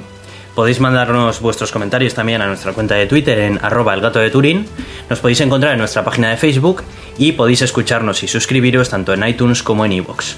[0.58, 4.28] Podéis mandarnos vuestros comentarios también a nuestra cuenta de Twitter en arroba el gato de
[4.28, 4.66] Turín.
[5.08, 6.82] Nos podéis encontrar en nuestra página de Facebook
[7.16, 10.34] y podéis escucharnos y suscribiros tanto en iTunes como en iVoox.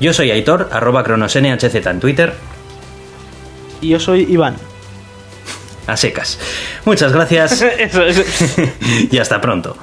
[0.00, 2.34] Yo soy Aitor, arroba cronosnhz en Twitter,
[3.80, 4.56] Y yo soy Iván.
[5.86, 6.40] a secas.
[6.84, 8.24] Muchas gracias eso, eso.
[9.12, 9.76] y hasta pronto.